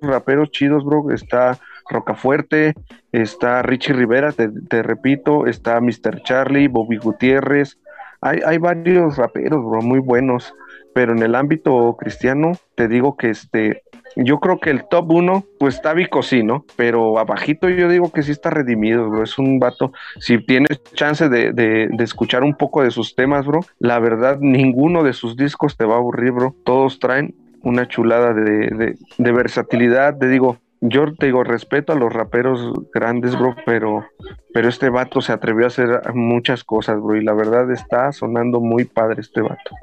raperos 0.00 0.50
chidos, 0.50 0.84
bro. 0.84 1.10
Está 1.10 1.58
Rocafuerte, 1.88 2.74
está 3.12 3.62
Richie 3.62 3.94
Rivera, 3.94 4.32
te, 4.32 4.82
repito, 4.82 5.46
está 5.46 5.80
Mr. 5.80 6.22
Charlie, 6.22 6.68
Bobby 6.68 6.96
Gutiérrez, 6.96 7.78
hay, 8.20 8.40
hay, 8.46 8.58
varios 8.58 9.16
raperos, 9.16 9.64
bro, 9.64 9.82
muy 9.82 9.98
buenos, 9.98 10.54
pero 10.94 11.12
en 11.12 11.22
el 11.22 11.34
ámbito 11.34 11.96
cristiano, 11.98 12.52
te 12.76 12.86
digo 12.86 13.16
que 13.16 13.30
este, 13.30 13.82
yo 14.16 14.38
creo 14.38 14.60
que 14.60 14.70
el 14.70 14.84
top 14.88 15.10
uno, 15.10 15.44
pues 15.58 15.76
está 15.76 15.92
Vico, 15.92 16.22
sí, 16.22 16.42
¿no? 16.42 16.64
Pero 16.76 17.18
abajito 17.18 17.68
yo 17.68 17.88
digo 17.88 18.12
que 18.12 18.22
sí 18.22 18.30
está 18.30 18.50
redimido, 18.50 19.08
bro, 19.08 19.24
es 19.24 19.38
un 19.38 19.58
vato, 19.58 19.92
si 20.20 20.38
tienes 20.38 20.82
chance 20.94 21.28
de, 21.28 21.52
de, 21.52 21.88
de 21.90 22.04
escuchar 22.04 22.42
un 22.42 22.54
poco 22.54 22.82
de 22.82 22.90
sus 22.90 23.14
temas, 23.14 23.46
bro, 23.46 23.60
la 23.78 23.98
verdad, 23.98 24.38
ninguno 24.40 25.02
de 25.02 25.12
sus 25.12 25.36
discos 25.36 25.76
te 25.76 25.84
va 25.84 25.94
a 25.94 25.98
aburrir, 25.98 26.32
bro, 26.32 26.54
todos 26.64 26.98
traen 26.98 27.34
una 27.62 27.86
chulada 27.88 28.34
de, 28.34 28.96
de 29.18 29.32
versatilidad, 29.32 30.18
te 30.18 30.28
digo, 30.28 30.58
yo 30.84 31.14
te 31.14 31.26
digo, 31.26 31.44
respeto 31.44 31.92
a 31.92 31.96
los 31.96 32.12
raperos 32.12 32.72
grandes, 32.92 33.38
bro, 33.38 33.54
pero, 33.64 34.04
pero 34.52 34.68
este 34.68 34.88
vato 34.90 35.20
se 35.20 35.32
atrevió 35.32 35.64
a 35.64 35.68
hacer 35.68 36.00
muchas 36.12 36.64
cosas, 36.64 37.00
bro, 37.00 37.16
y 37.16 37.24
la 37.24 37.34
verdad 37.34 37.70
está 37.70 38.10
sonando 38.10 38.60
muy 38.60 38.84
padre 38.84 39.20
este 39.20 39.42
vato. 39.42 39.76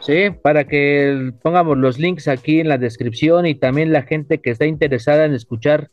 Sí, 0.00 0.30
para 0.42 0.64
que 0.64 1.32
pongamos 1.42 1.78
los 1.78 1.98
links 2.00 2.26
aquí 2.26 2.58
en 2.58 2.68
la 2.68 2.76
descripción 2.76 3.46
y 3.46 3.54
también 3.54 3.92
la 3.92 4.02
gente 4.02 4.38
que 4.38 4.50
está 4.50 4.66
interesada 4.66 5.26
en 5.26 5.34
escuchar 5.34 5.90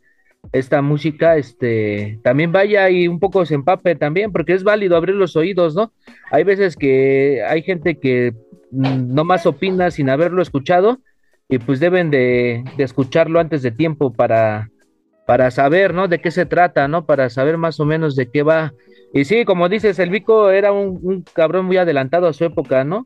esta 0.52 0.82
música, 0.82 1.38
este, 1.38 2.19
también 2.24 2.52
vaya 2.52 2.89
y 2.89 3.08
un 3.08 3.19
poco 3.19 3.46
se 3.46 3.54
empape 3.54 3.96
también, 3.96 4.32
porque 4.32 4.54
es 4.54 4.63
válido 4.63 4.98
abrir 4.98 5.15
los 5.15 5.36
oídos, 5.36 5.76
¿no? 5.76 5.93
Hay 6.32 6.43
veces 6.43 6.76
que 6.76 7.43
hay 7.48 7.62
gente 7.62 8.00
que 8.00 8.34
mm, 8.72 9.13
no 9.13 9.24
más 9.24 9.46
opina 9.46 9.91
sin 9.91 10.10
haberlo 10.10 10.41
escuchado 10.41 11.00
y 11.49 11.60
pues 11.60 11.79
deben 11.79 12.10
de, 12.10 12.63
escucharlo 12.77 13.39
antes 13.39 13.62
de 13.62 13.71
tiempo 13.71 14.13
para, 14.13 14.69
para 15.25 15.51
saber, 15.51 15.93
¿no? 15.93 16.08
De 16.08 16.19
qué 16.19 16.32
se 16.32 16.45
trata, 16.45 16.88
¿no? 16.88 17.06
Para 17.06 17.29
saber 17.29 17.58
más 17.58 17.79
o 17.79 17.86
menos 17.86 18.15
de 18.15 18.29
qué 18.29 18.43
va. 18.43 18.73
Y 19.13 19.25
sí, 19.25 19.45
como 19.45 19.69
dices, 19.69 19.99
el 19.99 20.10
Vico 20.10 20.49
era 20.49 20.71
un, 20.71 21.23
cabrón 21.34 21.65
muy 21.65 21.77
adelantado 21.77 22.27
a 22.27 22.34
su 22.34 22.45
época, 22.45 22.84
¿no? 22.84 23.06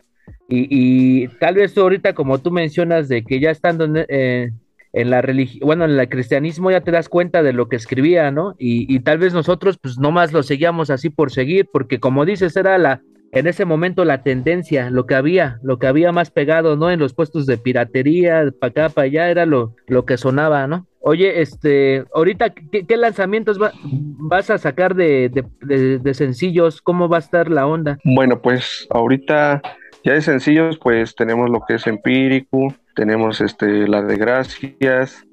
Y, 0.49 0.67
y, 0.69 1.27
tal 1.39 1.55
vez 1.55 1.73
tú 1.73 1.81
ahorita, 1.81 2.13
como 2.13 2.39
tú 2.39 2.51
mencionas, 2.51 3.09
de 3.09 3.23
que 3.23 3.39
ya 3.39 3.51
estando 3.51 3.85
en, 3.85 4.05
eh, 4.07 4.51
la 4.93 5.21
religión, 5.21 5.65
bueno, 5.65 5.85
en 5.85 5.91
el 5.91 6.09
cristianismo 6.09 6.71
ya 6.71 6.81
te 6.81 6.91
das 6.91 7.09
cuenta 7.09 7.43
de 7.43 7.53
lo 7.53 7.67
que 7.67 7.75
escribía, 7.75 8.31
¿no? 8.31 8.55
Y, 8.57 8.93
y 8.93 8.99
tal 9.01 9.17
vez 9.17 9.33
nosotros, 9.33 9.77
pues 9.81 9.97
nomás 9.97 10.31
lo 10.31 10.43
seguíamos 10.43 10.89
así 10.89 11.09
por 11.09 11.31
seguir, 11.31 11.67
porque 11.71 11.99
como 11.99 12.25
dices, 12.25 12.55
era 12.55 12.77
la, 12.77 13.01
en 13.31 13.47
ese 13.47 13.65
momento 13.65 14.05
la 14.05 14.23
tendencia, 14.23 14.89
lo 14.89 15.05
que 15.05 15.15
había, 15.15 15.59
lo 15.61 15.79
que 15.79 15.87
había 15.87 16.11
más 16.11 16.31
pegado, 16.31 16.75
¿no? 16.75 16.89
En 16.91 16.99
los 16.99 17.13
puestos 17.13 17.45
de 17.45 17.57
piratería, 17.57 18.51
para 18.59 18.69
acá, 18.69 18.89
para 18.89 19.05
allá, 19.05 19.29
era 19.29 19.45
lo, 19.45 19.75
lo 19.87 20.05
que 20.05 20.17
sonaba, 20.17 20.67
¿no? 20.67 20.87
Oye, 20.99 21.41
este, 21.41 22.03
ahorita, 22.13 22.49
¿qué, 22.49 22.97
lanzamientos 22.97 23.57
vas 23.59 24.49
a 24.49 24.57
sacar 24.57 24.93
de, 24.93 25.31
de, 25.61 26.13
sencillos? 26.13 26.81
¿Cómo 26.81 27.07
va 27.07 27.17
a 27.17 27.19
estar 27.19 27.49
la 27.49 27.65
onda? 27.65 27.97
Bueno, 28.03 28.41
pues 28.41 28.87
ahorita 28.89 29.61
ya 30.03 30.13
de 30.13 30.21
sencillos, 30.21 30.77
pues 30.77 31.15
tenemos 31.15 31.49
lo 31.49 31.61
que 31.65 31.75
es 31.75 31.87
Empírico, 31.87 32.73
tenemos 32.93 33.39
este, 33.39 33.87
la 33.87 34.01
de 34.01 34.17
Gracias, 34.17 35.25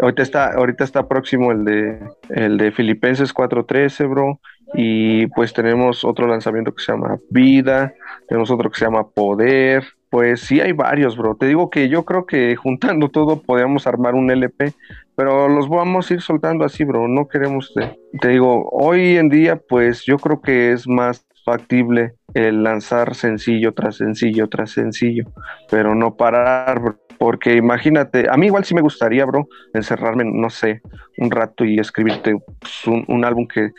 ahorita 0.00 0.22
está, 0.22 0.52
ahorita 0.52 0.84
está 0.84 1.08
próximo 1.08 1.50
el 1.50 1.64
de, 1.64 1.98
el 2.28 2.56
de 2.56 2.70
Filipenses 2.70 3.32
413, 3.32 4.04
bro, 4.04 4.40
y 4.74 5.26
pues 5.28 5.52
tenemos 5.52 6.04
otro 6.04 6.26
lanzamiento 6.26 6.74
que 6.74 6.82
se 6.82 6.92
llama 6.92 7.18
Vida, 7.30 7.94
tenemos 8.28 8.50
otro 8.50 8.70
que 8.70 8.78
se 8.78 8.84
llama 8.84 9.08
Poder. 9.08 9.84
Pues 10.08 10.40
sí 10.40 10.60
hay 10.60 10.72
varios, 10.72 11.16
bro. 11.16 11.36
Te 11.36 11.46
digo 11.46 11.70
que 11.70 11.88
yo 11.88 12.04
creo 12.04 12.26
que 12.26 12.56
juntando 12.56 13.08
todo 13.10 13.40
podríamos 13.42 13.86
armar 13.86 14.14
un 14.14 14.30
LP, 14.30 14.72
pero 15.14 15.48
los 15.48 15.68
vamos 15.68 16.10
a 16.10 16.14
ir 16.14 16.20
soltando 16.20 16.64
así, 16.64 16.82
bro. 16.82 17.06
No 17.06 17.28
queremos, 17.28 17.72
te, 17.74 17.96
te 18.20 18.28
digo, 18.28 18.68
hoy 18.72 19.16
en 19.16 19.28
día 19.28 19.60
pues 19.68 20.04
yo 20.04 20.18
creo 20.18 20.40
que 20.40 20.72
es 20.72 20.88
más 20.88 21.24
factible 21.44 22.14
el 22.34 22.62
lanzar 22.62 23.14
sencillo 23.14 23.72
tras 23.72 23.96
sencillo 23.96 24.48
tras 24.48 24.70
sencillo, 24.70 25.24
pero 25.70 25.94
no 25.94 26.14
parar, 26.14 26.80
bro 26.80 26.98
Porque 27.18 27.54
imagínate, 27.54 28.26
a 28.30 28.36
mí 28.36 28.46
igual 28.46 28.64
sí 28.64 28.74
me 28.74 28.80
gustaría, 28.80 29.24
bro, 29.24 29.48
encerrarme, 29.74 30.24
no 30.24 30.48
sé, 30.48 30.80
un 31.18 31.30
rato 31.30 31.64
y 31.64 31.78
escribirte 31.78 32.34
pues, 32.60 32.86
un, 32.86 33.24
álbum 33.24 33.46
que, 33.46 33.72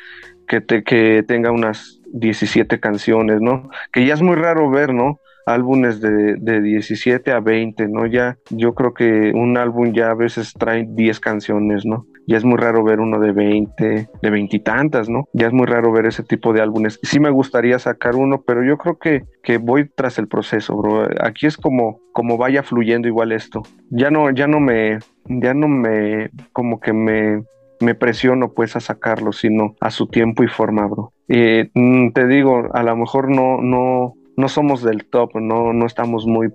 que, 0.52 0.60
te, 0.60 0.84
que 0.84 1.24
tenga 1.26 1.50
unas 1.50 2.02
17 2.12 2.82
canciones, 2.82 3.40
¿no? 3.40 3.70
Que 3.94 4.06
ya 4.06 4.14
es 4.14 4.22
muy 4.22 4.36
raro 4.36 4.70
ver, 4.70 4.94
¿no? 4.94 5.22
álbumes 5.46 6.00
de, 6.02 6.36
de 6.36 6.62
17 6.62 7.32
a 7.32 7.40
20, 7.40 7.88
¿no? 7.88 8.06
Ya 8.06 8.38
yo 8.50 8.76
creo 8.76 8.94
que 8.94 9.32
un 9.34 9.58
álbum 9.58 9.92
ya 9.92 10.12
a 10.12 10.14
veces 10.14 10.54
trae 10.54 10.86
10 10.88 11.20
canciones, 11.20 11.84
¿no? 11.84 12.06
Ya 12.28 12.38
es 12.38 12.46
muy 12.46 12.58
raro 12.58 12.84
ver 12.84 13.00
uno 13.00 13.20
de 13.20 13.32
20, 13.32 14.10
de 14.22 14.30
veintitantas, 14.30 15.10
¿no? 15.10 15.28
Ya 15.34 15.48
es 15.48 15.54
muy 15.54 15.66
raro 15.66 15.92
ver 15.92 16.06
ese 16.06 16.22
tipo 16.22 16.54
de 16.54 16.62
álbumes. 16.62 17.00
Sí 17.02 17.20
me 17.20 17.32
gustaría 17.32 17.80
sacar 17.80 18.16
uno, 18.16 18.44
pero 18.46 18.64
yo 18.64 18.78
creo 18.78 19.00
que, 19.00 19.24
que 19.42 19.58
voy 19.58 19.90
tras 19.96 20.20
el 20.20 20.28
proceso, 20.28 20.78
bro. 20.78 21.08
Aquí 21.22 21.48
es 21.48 21.58
como, 21.58 22.00
como 22.14 22.38
vaya 22.38 22.62
fluyendo 22.62 23.08
igual 23.08 23.32
esto. 23.32 23.64
Ya 23.90 24.12
no, 24.12 24.30
ya 24.30 24.46
no 24.46 24.60
me, 24.60 25.00
ya 25.26 25.56
no 25.56 25.68
me, 25.68 26.30
como 26.54 26.80
que 26.80 26.94
me, 26.94 27.44
me 27.82 27.96
presiono 27.96 28.54
pues 28.54 28.76
a 28.76 28.80
sacarlo, 28.80 29.32
sino 29.32 29.76
a 29.80 29.92
su 29.92 30.08
tiempo 30.08 30.44
y 30.44 30.48
forma, 30.48 30.88
bro. 30.88 31.14
Eh, 31.28 31.70
te 32.14 32.28
digo, 32.28 32.70
a 32.74 32.84
lo 32.84 32.96
mejor 32.96 33.30
no, 33.30 33.62
no, 33.62 34.14
no 34.38 34.48
somos 34.50 34.84
del 34.84 35.06
top, 35.06 35.36
no, 35.36 35.74
no 35.74 35.86
estamos 35.86 36.26
muy 36.26 36.50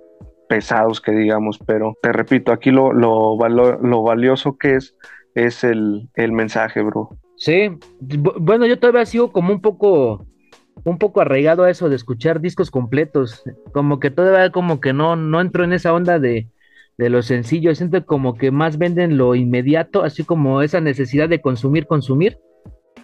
pesados 0.48 1.00
que 1.00 1.12
digamos, 1.12 1.58
pero 1.58 1.94
te 2.00 2.12
repito, 2.12 2.52
aquí 2.52 2.70
lo, 2.70 2.92
lo, 2.92 3.36
lo 3.48 4.02
valioso 4.02 4.56
que 4.56 4.76
es 4.76 4.94
es 5.36 5.64
el, 5.64 6.08
mensaje, 6.32 6.82
bro. 6.82 7.10
Sí, 7.36 7.70
bueno, 8.00 8.66
yo 8.66 8.78
todavía 8.78 9.04
sigo 9.04 9.30
como 9.32 9.52
un 9.52 9.60
poco, 9.60 10.26
un 10.82 10.98
poco 10.98 11.20
arraigado 11.20 11.64
a 11.64 11.70
eso 11.70 11.90
de 11.90 11.96
escuchar 11.96 12.40
discos 12.40 12.70
completos, 12.70 13.44
como 13.72 14.00
que 14.00 14.10
todavía 14.10 14.50
como 14.50 14.80
que 14.80 14.94
no, 14.94 15.14
no 15.14 15.42
entro 15.42 15.62
en 15.62 15.74
esa 15.74 15.92
onda 15.92 16.18
de, 16.18 16.48
de 16.98 17.10
lo 17.10 17.22
sencillo, 17.22 17.74
siento 17.74 18.04
como 18.06 18.34
que 18.34 18.50
más 18.50 18.78
venden 18.78 19.18
lo 19.18 19.34
inmediato, 19.34 20.02
así 20.02 20.24
como 20.24 20.62
esa 20.62 20.80
necesidad 20.80 21.28
de 21.28 21.40
consumir, 21.40 21.86
consumir, 21.86 22.38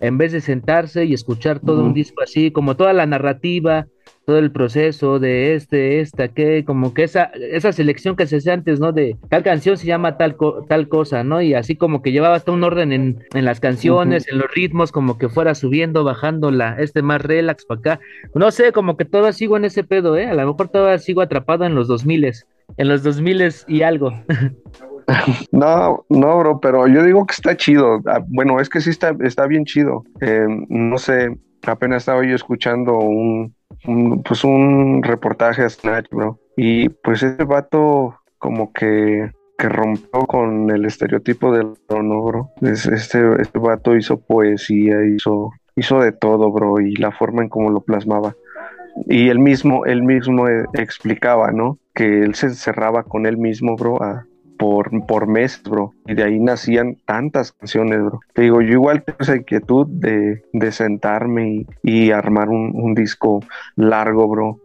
en 0.00 0.18
vez 0.18 0.33
de 0.33 0.40
sentarse 0.40 1.05
y 1.05 1.14
escuchar 1.14 1.61
todo 1.61 1.85
un 1.85 1.94
disco 1.94 2.22
así, 2.22 2.50
como 2.50 2.76
toda 2.76 2.92
la 2.92 3.07
narrativa, 3.07 3.87
todo 4.26 4.38
el 4.38 4.50
proceso 4.50 5.18
de 5.18 5.55
este, 5.55 6.00
esta, 6.00 6.28
que, 6.28 6.64
como 6.64 6.94
que 6.94 7.05
esa, 7.05 7.24
esa 7.35 7.72
selección 7.72 8.16
que 8.16 8.26
se 8.26 8.37
hace 8.37 8.50
antes, 8.50 8.81
¿no? 8.81 8.92
De 8.92 9.16
tal 9.28 9.42
canción 9.42 9.76
se 9.76 9.87
llama 9.87 10.16
tal, 10.16 10.37
tal 10.68 10.88
cosa, 10.88 11.22
¿no? 11.22 11.40
Y 11.42 11.55
así 11.55 11.76
como 11.76 12.02
que 12.02 12.12
llevaba 12.12 12.37
hasta 12.37 12.52
un 12.52 12.64
orden 12.64 12.92
en, 12.92 13.24
en 13.33 13.44
las 13.44 13.61
canciones, 13.61 14.26
en 14.28 14.38
los 14.38 14.52
ritmos, 14.52 14.92
como 14.92 15.18
que 15.18 15.28
fuera 15.28 15.55
subiendo, 15.55 16.02
bajando 16.02 16.50
la, 16.50 16.76
este 16.78 17.02
más 17.02 17.20
relax 17.20 17.64
para 17.64 17.78
acá. 17.81 18.00
No 18.35 18.50
sé, 18.50 18.72
como 18.72 18.96
que 18.96 19.05
todavía 19.05 19.33
sigo 19.33 19.57
en 19.57 19.64
ese 19.64 19.85
pedo, 19.85 20.16
¿eh? 20.16 20.26
A 20.26 20.35
lo 20.35 20.46
mejor 20.46 20.68
todavía 20.68 20.98
sigo 20.98 21.20
atrapado 21.20 21.64
en 21.64 21.74
los 21.74 21.88
2000 21.88 22.24
en 22.76 22.88
los 22.88 23.02
2000 23.02 23.54
y 23.68 23.82
algo. 23.82 24.12
No, 25.50 26.04
no, 26.08 26.38
bro, 26.38 26.61
pero 26.61 26.87
yo 26.87 27.02
digo 27.02 27.26
que 27.26 27.32
está 27.32 27.56
chido. 27.56 28.00
Ah, 28.06 28.20
bueno, 28.28 28.61
es 28.61 28.68
que 28.68 28.80
sí 28.80 28.90
está, 28.90 29.14
está 29.20 29.46
bien 29.46 29.64
chido. 29.64 30.04
Eh, 30.20 30.46
no 30.68 30.96
sé, 30.96 31.37
apenas 31.66 32.02
estaba 32.02 32.24
yo 32.24 32.35
escuchando 32.35 32.98
un, 32.98 33.54
pues 34.24 34.44
un 34.44 35.02
reportaje 35.02 35.62
a 35.62 35.68
Snatch, 35.68 36.08
bro. 36.11 36.38
Y 36.56 36.88
pues 36.88 37.22
ese 37.22 37.44
vato 37.44 38.16
como 38.38 38.72
que, 38.72 39.30
que 39.58 39.68
rompió 39.68 40.26
con 40.26 40.70
el 40.70 40.85
estereotipo 40.85 41.52
del 41.52 41.74
¿no, 41.88 42.22
bro? 42.22 42.50
Este, 42.61 43.40
este 43.40 43.58
vato 43.58 43.96
hizo 43.96 44.20
poesía, 44.20 45.04
hizo, 45.04 45.50
hizo 45.76 46.00
de 46.00 46.12
todo, 46.12 46.50
bro, 46.50 46.80
y 46.80 46.94
la 46.96 47.12
forma 47.12 47.42
en 47.42 47.48
cómo 47.48 47.70
lo 47.70 47.80
plasmaba. 47.80 48.35
Y 49.07 49.28
él 49.28 49.38
mismo, 49.38 49.87
él 49.87 50.02
mismo 50.02 50.48
eh, 50.48 50.64
explicaba, 50.74 51.50
¿no? 51.52 51.78
Que 51.94 52.20
él 52.20 52.35
se 52.35 52.46
encerraba 52.46 53.05
con 53.05 53.26
él 53.26 53.38
mismo, 53.38 53.76
bro, 53.76 53.98
por, 54.59 55.07
por 55.07 55.26
meses, 55.26 55.62
bro. 55.62 55.92
Y 56.07 56.14
de 56.14 56.24
ahí 56.24 56.38
nacían 56.38 56.96
tantas 57.05 57.52
canciones, 57.52 58.00
bro. 58.00 58.20
Te 58.33 58.42
digo, 58.42 58.61
yo 58.61 58.72
igual 58.72 59.02
tengo 59.02 59.18
esa 59.20 59.37
inquietud 59.37 59.87
de, 59.88 60.42
de 60.52 60.72
sentarme 60.72 61.66
y, 61.83 62.11
armar 62.11 62.48
un, 62.48 62.94
disco 62.94 63.40
largo, 63.76 64.28
bro. 64.28 64.61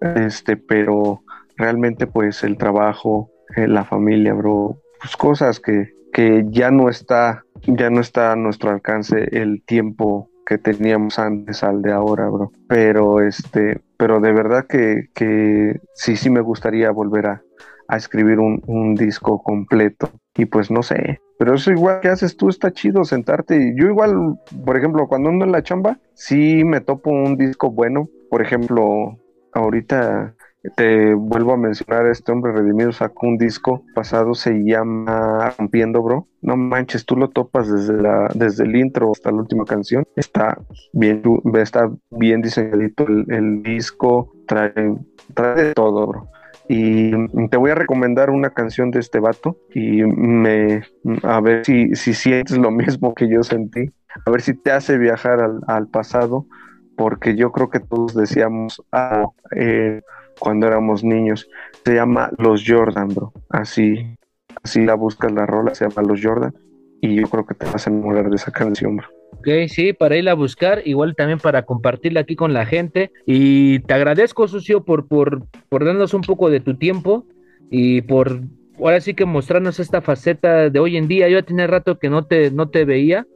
Este, 0.00 0.56
pero 0.56 1.22
realmente 1.56 2.06
pues 2.06 2.42
el 2.44 2.56
trabajo, 2.56 3.30
eh, 3.56 3.66
la 3.66 3.84
familia, 3.84 4.34
bro, 4.34 4.78
pues 5.00 5.16
cosas 5.16 5.60
que, 5.60 5.94
que 6.12 6.44
ya 6.48 6.70
no 6.70 6.88
está, 6.88 7.44
ya 7.66 7.90
no 7.90 8.00
está 8.00 8.32
a 8.32 8.36
nuestro 8.36 8.70
alcance 8.70 9.28
el 9.32 9.62
tiempo 9.62 10.29
que 10.50 10.58
teníamos 10.58 11.16
antes 11.20 11.62
al 11.62 11.80
de 11.80 11.92
ahora, 11.92 12.28
bro. 12.28 12.50
Pero 12.66 13.20
este, 13.20 13.80
pero 13.96 14.18
de 14.18 14.32
verdad 14.32 14.66
que, 14.66 15.04
que 15.14 15.78
sí, 15.94 16.16
sí 16.16 16.28
me 16.28 16.40
gustaría 16.40 16.90
volver 16.90 17.26
a, 17.26 17.42
a 17.86 17.96
escribir 17.96 18.40
un, 18.40 18.96
disco 18.96 19.40
completo. 19.44 20.10
Y 20.34 20.46
pues 20.46 20.68
no 20.72 20.82
sé, 20.82 21.20
pero 21.38 21.54
eso 21.54 21.70
igual 21.70 22.00
que 22.00 22.08
haces 22.08 22.36
tú 22.36 22.48
está 22.48 22.72
chido 22.72 23.04
sentarte. 23.04 23.74
Yo 23.76 23.86
igual, 23.86 24.40
por 24.64 24.76
ejemplo, 24.76 25.06
cuando 25.06 25.30
ando 25.30 25.44
en 25.44 25.52
la 25.52 25.62
chamba, 25.62 25.98
sí 26.14 26.64
me 26.64 26.80
topo 26.80 27.10
un 27.10 27.36
disco 27.36 27.70
bueno. 27.70 28.08
Por 28.28 28.42
ejemplo, 28.42 29.20
ahorita 29.52 30.34
te 30.76 31.14
vuelvo 31.14 31.54
a 31.54 31.56
mencionar, 31.56 32.06
este 32.06 32.32
hombre 32.32 32.52
redimido 32.52 32.92
sacó 32.92 33.26
un 33.26 33.38
disco 33.38 33.82
pasado, 33.94 34.34
se 34.34 34.52
llama 34.62 35.54
Rompiendo, 35.58 36.02
bro. 36.02 36.28
No 36.42 36.56
manches, 36.56 37.06
tú 37.06 37.16
lo 37.16 37.28
topas 37.28 37.70
desde 37.70 38.00
la, 38.00 38.30
desde 38.34 38.64
el 38.64 38.76
intro 38.76 39.10
hasta 39.12 39.30
la 39.30 39.38
última 39.38 39.64
canción. 39.64 40.06
Está 40.16 40.58
bien, 40.92 41.22
está 41.54 41.90
bien 42.10 42.42
diseñadito 42.42 43.06
el, 43.06 43.62
disco, 43.62 44.32
trae, 44.46 44.72
trae 45.34 45.64
de 45.64 45.74
todo, 45.74 46.06
bro. 46.06 46.28
Y 46.68 47.10
te 47.48 47.56
voy 47.56 47.72
a 47.72 47.74
recomendar 47.74 48.30
una 48.30 48.50
canción 48.50 48.90
de 48.90 49.00
este 49.00 49.18
vato 49.18 49.56
y 49.74 50.04
me 50.04 50.82
a 51.24 51.40
ver 51.40 51.64
si, 51.64 51.96
si 51.96 52.14
sientes 52.14 52.56
lo 52.58 52.70
mismo 52.70 53.12
que 53.12 53.28
yo 53.28 53.42
sentí, 53.42 53.90
a 54.24 54.30
ver 54.30 54.40
si 54.40 54.54
te 54.54 54.70
hace 54.70 54.96
viajar 54.96 55.40
al, 55.66 55.88
pasado, 55.88 56.46
porque 56.96 57.34
yo 57.34 57.50
creo 57.50 57.70
que 57.70 57.80
todos 57.80 58.14
decíamos 58.14 58.82
ah, 58.92 59.26
eh, 59.56 60.02
cuando 60.40 60.66
éramos 60.66 61.04
niños. 61.04 61.48
Se 61.84 61.94
llama 61.94 62.30
Los 62.38 62.64
Jordan, 62.66 63.08
bro. 63.08 63.32
Así, 63.48 64.16
así 64.64 64.84
la 64.84 64.94
buscas 64.94 65.30
la 65.30 65.46
rola, 65.46 65.74
se 65.74 65.88
llama 65.88 66.08
Los 66.08 66.20
Jordan. 66.20 66.52
Y 67.00 67.14
yo 67.14 67.28
creo 67.28 67.46
que 67.46 67.54
te 67.54 67.66
vas 67.66 67.86
a 67.86 67.90
enamorar 67.90 68.28
de 68.28 68.36
esa 68.36 68.50
canción, 68.50 68.96
bro. 68.96 69.06
Ok, 69.34 69.48
sí, 69.68 69.92
para 69.92 70.16
irla 70.16 70.32
a 70.32 70.34
buscar, 70.34 70.82
igual 70.84 71.14
también 71.14 71.38
para 71.38 71.62
compartirla 71.62 72.20
aquí 72.20 72.34
con 72.34 72.52
la 72.52 72.66
gente. 72.66 73.12
Y 73.24 73.78
te 73.80 73.94
agradezco, 73.94 74.48
Sucio, 74.48 74.84
por, 74.84 75.06
por, 75.06 75.46
por 75.68 75.84
darnos 75.84 76.12
un 76.12 76.22
poco 76.22 76.50
de 76.50 76.60
tu 76.60 76.76
tiempo 76.76 77.24
y 77.70 78.02
por 78.02 78.42
ahora 78.78 79.00
sí 79.00 79.14
que 79.14 79.24
mostrarnos 79.24 79.78
esta 79.78 80.00
faceta 80.00 80.68
de 80.68 80.78
hoy 80.78 80.96
en 80.96 81.08
día. 81.08 81.28
Yo 81.28 81.38
ya 81.38 81.46
tenía 81.46 81.66
rato 81.66 81.98
que 81.98 82.10
no 82.10 82.26
te, 82.26 82.50
no 82.50 82.68
te 82.68 82.84
veía 82.84 83.26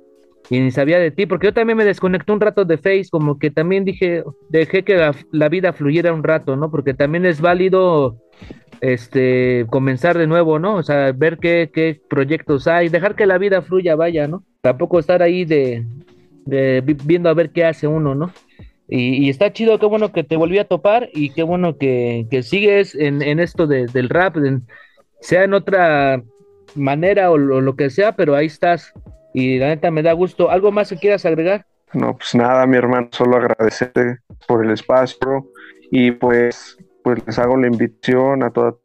y 0.51 0.61
ni 0.61 0.71
sabía 0.71 0.99
de 0.99 1.11
ti, 1.11 1.27
porque 1.27 1.47
yo 1.47 1.55
también 1.55 1.79
me 1.79 1.85
desconecté 1.85 2.33
un 2.33 2.41
rato 2.41 2.65
de 2.65 2.77
Face, 2.77 3.07
como 3.11 3.39
que 3.39 3.51
también 3.51 3.85
dije, 3.85 4.23
dejé 4.51 4.83
que 4.83 5.13
la, 5.31 5.49
vida 5.49 5.73
fluyera 5.73 6.13
un 6.13 6.23
rato, 6.23 6.57
¿no? 6.57 6.71
Porque 6.71 6.93
también 6.93 7.25
es 7.25 7.41
válido 7.41 8.19
este 8.81 9.65
comenzar 9.71 10.19
de 10.19 10.27
nuevo, 10.27 10.59
¿no? 10.59 10.77
O 10.77 10.83
sea, 10.83 11.13
ver 11.13 11.39
qué, 11.39 11.71
qué 11.73 12.01
proyectos 12.11 12.67
hay, 12.67 12.89
dejar 12.91 13.15
que 13.15 13.27
la 13.27 13.39
vida 13.39 13.63
fluya, 13.63 13.97
vaya, 13.97 14.29
¿no? 14.29 14.45
Tampoco 14.61 14.99
estar 14.99 15.23
ahí 15.23 15.45
de, 15.45 15.85
viendo 16.47 17.29
a 17.31 17.35
ver 17.35 17.51
qué 17.51 17.65
hace 17.65 17.87
uno, 17.87 18.15
¿no? 18.15 18.31
Y, 18.87 19.31
está 19.31 19.53
chido, 19.53 19.79
qué 19.79 19.87
bueno 19.87 20.13
que 20.13 20.25
te 20.25 20.37
volví 20.37 20.59
a 20.59 20.69
topar 20.69 21.09
y 21.15 21.31
qué 21.31 21.43
bueno 21.43 21.79
que, 21.79 22.27
sigues 22.43 22.95
en, 22.95 23.23
esto 23.41 23.67
del 23.67 24.09
rap, 24.11 24.37
sea 25.21 25.45
en 25.45 25.55
otra 25.55 26.23
manera 26.75 27.31
o 27.31 27.39
lo, 27.39 27.77
que 27.77 27.89
sea, 27.89 28.13
pero 28.13 28.35
ahí 28.35 28.47
estás. 28.47 28.93
Y 29.35 29.59
la 29.59 29.69
neta 29.69 29.91
me 29.91 30.03
da 30.03 30.13
gusto. 30.13 30.51
¿Algo 30.51 30.73
más 30.73 30.89
que 30.89 30.97
quieras 30.97 31.27
agregar? 31.27 31.67
No, 31.93 32.17
pues 32.17 32.35
nada, 32.35 32.67
mi 32.67 32.77
hermano, 32.77 33.09
solo 33.13 33.37
agradecerte 33.37 34.21
por 34.49 34.65
el 34.65 34.71
espacio 34.71 35.51
y 35.91 36.13
pues 36.13 36.79
pues 37.05 37.23
les 37.27 37.39
hago 37.39 37.59
la 37.59 37.67
invitación 37.67 38.43
a 38.43 38.51
todos, 38.51 38.79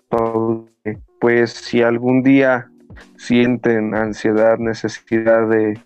pues 1.21 1.51
si 1.51 1.81
algún 1.81 2.21
día 2.21 2.69
sienten 3.15 3.95
ansiedad, 3.95 4.57
necesidad 4.57 5.47
de, 5.47 5.79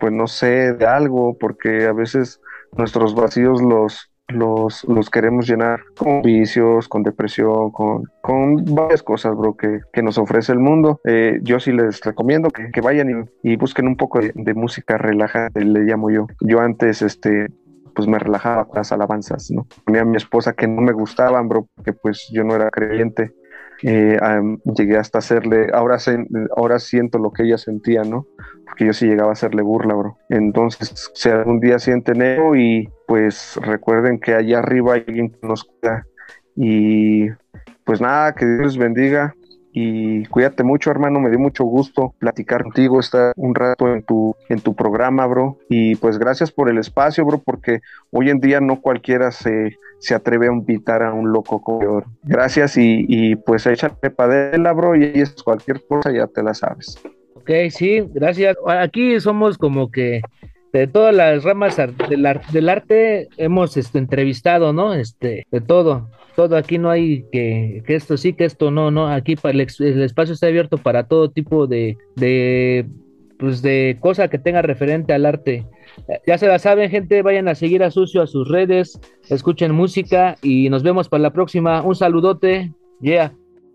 pues 0.00 0.12
no 0.12 0.26
sé, 0.26 0.72
de 0.72 0.86
algo, 0.86 1.38
porque 1.38 1.86
a 1.86 1.92
veces 1.92 2.40
nuestros 2.76 3.14
vacíos 3.14 3.62
los, 3.62 4.10
los, 4.28 4.84
los 4.84 5.10
queremos 5.10 5.46
llenar 5.46 5.80
con 5.96 6.22
vicios, 6.22 6.88
con 6.88 7.02
depresión, 7.02 7.70
con, 7.70 8.04
con 8.22 8.64
varias 8.74 9.02
cosas, 9.02 9.36
bro, 9.36 9.56
que, 9.56 9.80
que 9.92 10.02
nos 10.02 10.18
ofrece 10.18 10.52
el 10.52 10.58
mundo. 10.58 11.00
Eh, 11.04 11.38
yo 11.42 11.60
sí 11.60 11.72
les 11.72 12.00
recomiendo 12.00 12.50
que, 12.50 12.80
vayan 12.80 13.28
y, 13.42 13.56
busquen 13.56 13.86
un 13.86 13.96
poco 13.96 14.20
de, 14.20 14.32
de, 14.34 14.54
música 14.54 14.98
relajante, 14.98 15.64
le 15.64 15.80
llamo 15.80 16.10
yo. 16.10 16.26
Yo 16.40 16.60
antes, 16.60 17.02
este, 17.02 17.46
pues 17.94 18.06
me 18.06 18.18
relajaba 18.18 18.66
con 18.66 18.76
las 18.76 18.92
alabanzas, 18.92 19.50
¿no? 19.50 19.66
Ponía 19.84 20.02
a 20.02 20.04
mi 20.04 20.16
esposa 20.16 20.52
que 20.52 20.68
no 20.68 20.82
me 20.82 20.92
gustaban, 20.92 21.48
bro, 21.48 21.66
porque 21.74 21.92
pues 21.92 22.28
yo 22.32 22.44
no 22.44 22.54
era 22.54 22.70
creyente. 22.70 23.32
Eh, 23.82 24.18
llegué 24.76 24.96
hasta 24.96 25.18
hacerle, 25.18 25.68
ahora, 25.72 25.98
ahora 26.56 26.78
siento 26.78 27.18
lo 27.18 27.32
que 27.32 27.44
ella 27.44 27.58
sentía, 27.58 28.02
¿no? 28.02 28.26
Porque 28.64 28.86
yo 28.86 28.92
sí 28.92 29.06
llegaba 29.06 29.30
a 29.30 29.32
hacerle 29.32 29.62
burla, 29.62 29.94
bro. 29.94 30.18
Entonces, 30.28 31.10
si 31.14 31.28
algún 31.28 31.60
día 31.60 31.78
sienten 31.78 32.22
eso 32.22 32.54
y 32.54 32.88
pues 33.06 33.58
recuerden 33.62 34.18
que 34.18 34.34
allá 34.34 34.58
arriba 34.58 34.94
hay 34.94 35.04
alguien 35.06 35.30
que 35.30 35.46
nos 35.46 35.64
cuida. 35.64 36.06
Y 36.56 37.28
pues 37.84 38.00
nada, 38.00 38.34
que 38.34 38.46
Dios 38.46 38.62
les 38.62 38.78
bendiga 38.78 39.34
y 39.78 40.24
cuídate 40.28 40.62
mucho, 40.62 40.90
hermano. 40.90 41.20
Me 41.20 41.28
dio 41.28 41.38
mucho 41.38 41.64
gusto 41.64 42.14
platicar 42.18 42.62
contigo, 42.62 42.98
estar 42.98 43.34
un 43.36 43.54
rato 43.54 43.92
en 43.92 44.02
tu, 44.02 44.34
en 44.48 44.60
tu 44.60 44.74
programa, 44.74 45.26
bro. 45.26 45.58
Y 45.68 45.96
pues 45.96 46.18
gracias 46.18 46.50
por 46.50 46.70
el 46.70 46.78
espacio, 46.78 47.26
bro, 47.26 47.42
porque 47.44 47.80
hoy 48.10 48.30
en 48.30 48.40
día 48.40 48.58
no 48.58 48.80
cualquiera 48.80 49.30
se, 49.32 49.76
se 49.98 50.14
atreve 50.14 50.48
a 50.48 50.52
invitar 50.52 51.02
a 51.02 51.12
un 51.12 51.30
loco 51.30 51.60
como 51.60 51.82
yo. 51.82 52.02
Gracias 52.22 52.78
y, 52.78 53.04
y 53.06 53.36
pues 53.36 53.66
échale 53.66 53.94
padela, 54.16 54.72
bro, 54.72 54.96
y 54.96 55.04
es 55.04 55.34
cualquier 55.42 55.86
cosa 55.86 56.10
ya 56.10 56.26
te 56.26 56.42
la 56.42 56.54
sabes. 56.54 56.98
Ok, 57.34 57.50
sí, 57.68 58.02
gracias. 58.14 58.56
Aquí 58.66 59.20
somos 59.20 59.58
como 59.58 59.90
que 59.90 60.22
de 60.78 60.86
todas 60.86 61.14
las 61.14 61.42
ramas 61.44 61.76
del, 62.08 62.68
arte 62.68 63.28
hemos 63.36 63.76
este, 63.76 63.98
entrevistado, 63.98 64.72
¿no? 64.72 64.94
Este, 64.94 65.46
de 65.50 65.60
todo, 65.60 66.10
todo 66.34 66.56
aquí 66.56 66.78
no 66.78 66.90
hay 66.90 67.24
que, 67.32 67.82
que 67.86 67.94
esto 67.94 68.16
sí, 68.16 68.32
que 68.32 68.44
esto 68.44 68.70
no, 68.70 68.90
no, 68.90 69.08
aquí 69.08 69.36
el, 69.42 69.60
espacio 69.60 70.34
está 70.34 70.46
abierto 70.46 70.78
para 70.78 71.08
todo 71.08 71.30
tipo 71.30 71.66
de, 71.66 71.96
de, 72.16 72.86
pues 73.38 73.62
de 73.62 73.96
cosa 74.00 74.28
que 74.28 74.38
tenga 74.38 74.62
referente 74.62 75.12
al 75.12 75.26
arte. 75.26 75.66
Ya 76.26 76.36
se 76.36 76.46
la 76.46 76.58
saben, 76.58 76.90
gente, 76.90 77.22
vayan 77.22 77.48
a 77.48 77.54
seguir 77.54 77.82
a 77.82 77.90
Sucio 77.90 78.22
a 78.22 78.26
sus 78.26 78.48
redes, 78.48 79.00
escuchen 79.30 79.72
música 79.72 80.36
y 80.42 80.68
nos 80.68 80.82
vemos 80.82 81.08
para 81.08 81.22
la 81.22 81.32
próxima. 81.32 81.80
Un 81.82 81.94
saludote, 81.94 82.70
yeah. 83.00 83.32